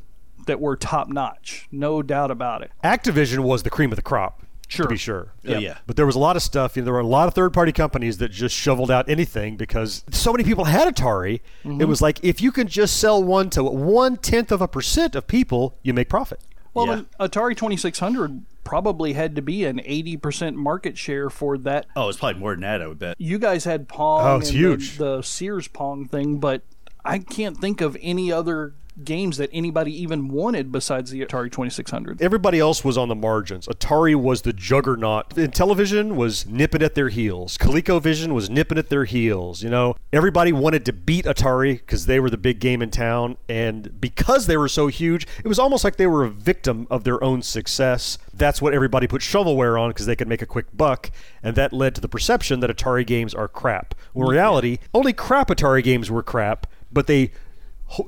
that 0.47 0.59
were 0.59 0.75
top 0.75 1.07
notch, 1.07 1.67
no 1.71 2.01
doubt 2.01 2.29
about 2.29 2.61
it. 2.61 2.71
Activision 2.83 3.39
was 3.39 3.63
the 3.63 3.69
cream 3.69 3.91
of 3.91 3.95
the 3.95 4.01
crop. 4.01 4.43
Sure. 4.67 4.83
To 4.83 4.89
be 4.89 4.97
sure. 4.97 5.31
Oh, 5.47 5.57
yeah. 5.57 5.77
But 5.87 5.95
there 5.95 6.05
was 6.05 6.15
a 6.15 6.19
lot 6.19 6.35
of 6.35 6.41
stuff. 6.41 6.75
You 6.75 6.81
know, 6.81 6.85
there 6.85 6.93
were 6.93 6.99
a 6.99 7.07
lot 7.07 7.29
of 7.29 7.33
third-party 7.33 7.71
companies 7.71 8.17
that 8.17 8.31
just 8.31 8.53
shoveled 8.53 8.91
out 8.91 9.07
anything 9.07 9.55
because 9.55 10.03
so 10.11 10.33
many 10.33 10.43
people 10.43 10.65
had 10.65 10.93
Atari. 10.93 11.39
Mm-hmm. 11.63 11.79
It 11.79 11.87
was 11.87 12.01
like 12.01 12.21
if 12.21 12.41
you 12.41 12.51
can 12.51 12.67
just 12.67 12.97
sell 12.97 13.23
one 13.23 13.49
to 13.51 13.63
one 13.63 14.17
tenth 14.17 14.51
of 14.51 14.61
a 14.61 14.67
percent 14.67 15.15
of 15.15 15.25
people, 15.25 15.77
you 15.83 15.93
make 15.93 16.09
profit. 16.09 16.41
Well, 16.73 16.87
Yeah. 16.87 16.93
and 16.93 17.05
Atari 17.19 17.55
2600 17.55 18.41
probably 18.63 19.13
had 19.13 19.35
to 19.35 19.41
be 19.41 19.63
an 19.65 19.79
80% 19.79 20.55
market 20.55 20.97
share 20.97 21.29
for 21.29 21.57
that. 21.59 21.85
Oh, 21.95 22.09
it's 22.09 22.17
probably 22.19 22.39
more 22.39 22.51
than 22.51 22.61
that, 22.61 22.81
I 22.81 22.87
would 22.87 22.99
bet. 22.99 23.15
You 23.19 23.39
guys 23.39 23.63
had 23.63 23.87
Pong 23.87 24.25
Oh, 24.27 24.37
it's 24.37 24.49
and 24.49 24.57
huge. 24.57 24.97
The, 24.97 25.17
the 25.17 25.21
Sears 25.23 25.67
Pong 25.67 26.05
thing, 26.05 26.39
but 26.39 26.61
I 27.05 27.19
can't 27.19 27.57
think 27.57 27.79
of 27.81 27.95
any 28.01 28.31
other 28.31 28.73
games 29.03 29.37
that 29.37 29.49
anybody 29.53 29.91
even 30.01 30.27
wanted 30.27 30.71
besides 30.71 31.11
the 31.11 31.23
Atari 31.23 31.51
2600. 31.51 32.21
Everybody 32.21 32.59
else 32.59 32.83
was 32.83 32.97
on 32.97 33.09
the 33.09 33.15
margins. 33.15 33.67
Atari 33.67 34.15
was 34.15 34.41
the 34.41 34.53
juggernaut. 34.53 35.29
Intellivision 35.31 36.15
was 36.15 36.45
nipping 36.47 36.81
at 36.81 36.95
their 36.95 37.09
heels. 37.09 37.57
ColecoVision 37.57 38.33
was 38.33 38.49
nipping 38.49 38.77
at 38.77 38.89
their 38.89 39.05
heels. 39.05 39.63
You 39.63 39.69
know, 39.69 39.95
everybody 40.11 40.51
wanted 40.51 40.85
to 40.85 40.93
beat 40.93 41.25
Atari 41.25 41.73
because 41.73 42.05
they 42.05 42.19
were 42.19 42.29
the 42.29 42.37
big 42.37 42.59
game 42.59 42.81
in 42.81 42.89
town. 42.89 43.37
And 43.47 43.99
because 43.99 44.47
they 44.47 44.57
were 44.57 44.67
so 44.67 44.87
huge, 44.87 45.27
it 45.43 45.47
was 45.47 45.59
almost 45.59 45.83
like 45.83 45.97
they 45.97 46.07
were 46.07 46.23
a 46.23 46.29
victim 46.29 46.87
of 46.89 47.03
their 47.03 47.23
own 47.23 47.41
success. 47.41 48.17
That's 48.33 48.61
what 48.61 48.73
everybody 48.73 49.07
put 49.07 49.21
shovelware 49.21 49.79
on 49.79 49.89
because 49.89 50.05
they 50.05 50.15
could 50.15 50.27
make 50.27 50.41
a 50.41 50.47
quick 50.47 50.65
buck. 50.75 51.11
And 51.43 51.55
that 51.55 51.73
led 51.73 51.95
to 51.95 52.01
the 52.01 52.09
perception 52.09 52.59
that 52.61 52.69
Atari 52.69 53.05
games 53.05 53.33
are 53.33 53.47
crap. 53.47 53.95
In 54.15 54.23
reality, 54.23 54.79
only 54.93 55.13
crap 55.13 55.49
Atari 55.49 55.83
games 55.83 56.09
were 56.09 56.23
crap, 56.23 56.67
but 56.91 57.07
they 57.07 57.31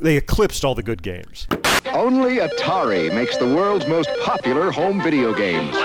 they 0.02 0.18
eclipsed 0.18 0.64
all 0.64 0.76
the 0.76 0.84
good 0.84 1.02
games. 1.02 1.48
Only 1.94 2.38
Atari 2.38 3.14
makes 3.14 3.38
the 3.38 3.46
world's 3.46 3.88
most 3.88 4.10
popular 4.22 4.72
home 4.72 5.02
video 5.02 5.34
games. 5.34 5.76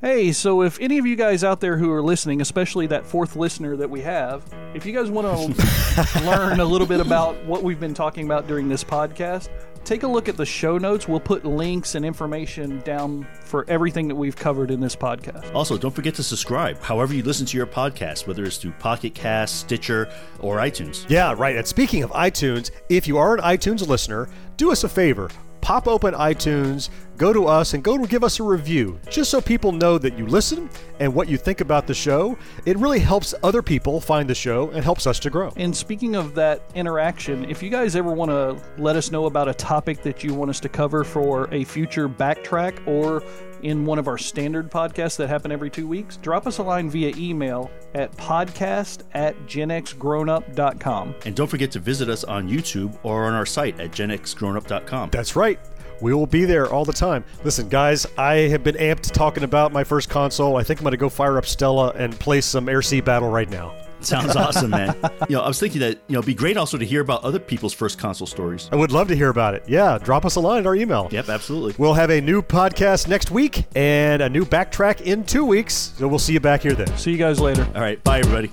Hey, 0.00 0.32
so 0.32 0.62
if 0.62 0.78
any 0.80 0.98
of 0.98 1.06
you 1.06 1.16
guys 1.16 1.42
out 1.42 1.60
there 1.60 1.78
who 1.78 1.90
are 1.90 2.02
listening, 2.02 2.42
especially 2.42 2.86
that 2.88 3.06
fourth 3.06 3.36
listener 3.36 3.74
that 3.76 3.88
we 3.88 4.02
have, 4.02 4.44
if 4.74 4.84
you 4.84 4.92
guys 4.92 5.10
want 5.10 5.26
to 5.56 6.20
learn 6.26 6.60
a 6.60 6.64
little 6.64 6.86
bit 6.86 7.00
about 7.00 7.42
what 7.46 7.62
we've 7.62 7.80
been 7.80 7.94
talking 7.94 8.26
about 8.26 8.46
during 8.46 8.68
this 8.68 8.84
podcast, 8.84 9.48
take 9.84 10.02
a 10.02 10.06
look 10.06 10.28
at 10.28 10.36
the 10.36 10.46
show 10.46 10.78
notes. 10.78 11.06
We'll 11.06 11.20
put 11.20 11.44
links 11.44 11.94
and 11.94 12.04
information 12.04 12.80
down 12.80 13.26
for 13.44 13.64
everything 13.68 14.08
that 14.08 14.14
we've 14.14 14.36
covered 14.36 14.70
in 14.70 14.80
this 14.80 14.96
podcast. 14.96 15.54
Also, 15.54 15.76
don't 15.76 15.94
forget 15.94 16.14
to 16.16 16.22
subscribe, 16.22 16.80
however 16.82 17.14
you 17.14 17.22
listen 17.22 17.46
to 17.46 17.56
your 17.56 17.66
podcast, 17.66 18.26
whether 18.26 18.44
it's 18.44 18.56
through 18.56 18.72
Pocket 18.72 19.14
Cast, 19.14 19.60
Stitcher, 19.60 20.10
or 20.40 20.56
iTunes. 20.56 21.08
Yeah, 21.08 21.34
right. 21.36 21.56
And 21.56 21.66
speaking 21.66 22.02
of 22.02 22.10
iTunes, 22.10 22.70
if 22.88 23.06
you 23.06 23.18
are 23.18 23.34
an 23.36 23.40
iTunes 23.42 23.86
listener, 23.86 24.28
do 24.56 24.72
us 24.72 24.84
a 24.84 24.88
favor. 24.88 25.30
Pop 25.64 25.88
open 25.88 26.12
iTunes, 26.12 26.90
go 27.16 27.32
to 27.32 27.46
us, 27.46 27.72
and 27.72 27.82
go 27.82 27.96
to 27.96 28.06
give 28.06 28.22
us 28.22 28.38
a 28.38 28.42
review, 28.42 29.00
just 29.08 29.30
so 29.30 29.40
people 29.40 29.72
know 29.72 29.96
that 29.96 30.18
you 30.18 30.26
listen 30.26 30.68
and 31.00 31.14
what 31.14 31.26
you 31.26 31.38
think 31.38 31.62
about 31.62 31.86
the 31.86 31.94
show. 31.94 32.36
It 32.66 32.76
really 32.76 32.98
helps 32.98 33.32
other 33.42 33.62
people 33.62 33.98
find 33.98 34.28
the 34.28 34.34
show 34.34 34.68
and 34.72 34.84
helps 34.84 35.06
us 35.06 35.18
to 35.20 35.30
grow. 35.30 35.54
And 35.56 35.74
speaking 35.74 36.16
of 36.16 36.34
that 36.34 36.70
interaction, 36.74 37.48
if 37.48 37.62
you 37.62 37.70
guys 37.70 37.96
ever 37.96 38.12
want 38.12 38.30
to 38.30 38.62
let 38.76 38.94
us 38.94 39.10
know 39.10 39.24
about 39.24 39.48
a 39.48 39.54
topic 39.54 40.02
that 40.02 40.22
you 40.22 40.34
want 40.34 40.50
us 40.50 40.60
to 40.60 40.68
cover 40.68 41.02
for 41.02 41.48
a 41.50 41.64
future 41.64 42.10
backtrack 42.10 42.86
or 42.86 43.22
in 43.64 43.84
one 43.84 43.98
of 43.98 44.06
our 44.06 44.18
standard 44.18 44.70
podcasts 44.70 45.16
that 45.16 45.28
happen 45.28 45.50
every 45.50 45.70
two 45.70 45.88
weeks, 45.88 46.18
drop 46.18 46.46
us 46.46 46.58
a 46.58 46.62
line 46.62 46.90
via 46.90 47.12
email 47.16 47.70
at 47.94 48.12
podcast 48.12 49.02
at 49.14 49.34
genxgrownup.com. 49.46 51.14
And 51.24 51.34
don't 51.34 51.48
forget 51.48 51.70
to 51.72 51.78
visit 51.78 52.08
us 52.08 52.24
on 52.24 52.48
YouTube 52.48 52.96
or 53.02 53.24
on 53.24 53.32
our 53.32 53.46
site 53.46 53.80
at 53.80 53.90
genxgrownup.com. 53.90 55.10
That's 55.10 55.34
right. 55.34 55.58
We 56.00 56.12
will 56.12 56.26
be 56.26 56.44
there 56.44 56.70
all 56.70 56.84
the 56.84 56.92
time. 56.92 57.24
Listen, 57.44 57.68
guys, 57.68 58.06
I 58.18 58.34
have 58.48 58.62
been 58.62 58.74
amped 58.76 59.12
talking 59.12 59.44
about 59.44 59.72
my 59.72 59.84
first 59.84 60.10
console. 60.10 60.56
I 60.56 60.62
think 60.62 60.80
I'm 60.80 60.84
going 60.84 60.92
to 60.92 60.98
go 60.98 61.08
fire 61.08 61.38
up 61.38 61.46
Stella 61.46 61.90
and 61.90 62.18
play 62.18 62.40
some 62.40 62.68
Air 62.68 62.82
Sea 62.82 63.00
Battle 63.00 63.30
right 63.30 63.48
now. 63.48 63.74
Sounds 64.04 64.36
awesome, 64.36 64.70
man. 64.70 64.94
You 65.28 65.36
know, 65.36 65.42
I 65.42 65.48
was 65.48 65.58
thinking 65.58 65.80
that 65.80 65.98
you 66.08 66.14
know, 66.14 66.18
it'd 66.18 66.26
be 66.26 66.34
great 66.34 66.56
also 66.56 66.76
to 66.76 66.84
hear 66.84 67.00
about 67.00 67.24
other 67.24 67.38
people's 67.38 67.72
first 67.72 67.98
console 67.98 68.26
stories. 68.26 68.68
I 68.70 68.76
would 68.76 68.92
love 68.92 69.08
to 69.08 69.16
hear 69.16 69.30
about 69.30 69.54
it. 69.54 69.64
Yeah, 69.66 69.96
drop 69.98 70.24
us 70.26 70.36
a 70.36 70.40
line 70.40 70.58
at 70.58 70.66
our 70.66 70.74
email. 70.76 71.08
Yep, 71.10 71.28
absolutely. 71.28 71.74
We'll 71.78 71.94
have 71.94 72.10
a 72.10 72.20
new 72.20 72.42
podcast 72.42 73.08
next 73.08 73.30
week 73.30 73.64
and 73.74 74.20
a 74.22 74.28
new 74.28 74.44
backtrack 74.44 75.00
in 75.00 75.24
two 75.24 75.44
weeks. 75.44 75.94
So 75.96 76.06
we'll 76.08 76.18
see 76.18 76.34
you 76.34 76.40
back 76.40 76.62
here 76.62 76.74
then. 76.74 76.94
See 76.98 77.10
you 77.10 77.18
guys 77.18 77.40
later. 77.40 77.66
All 77.74 77.80
right, 77.80 78.02
bye 78.04 78.18
everybody. 78.18 78.52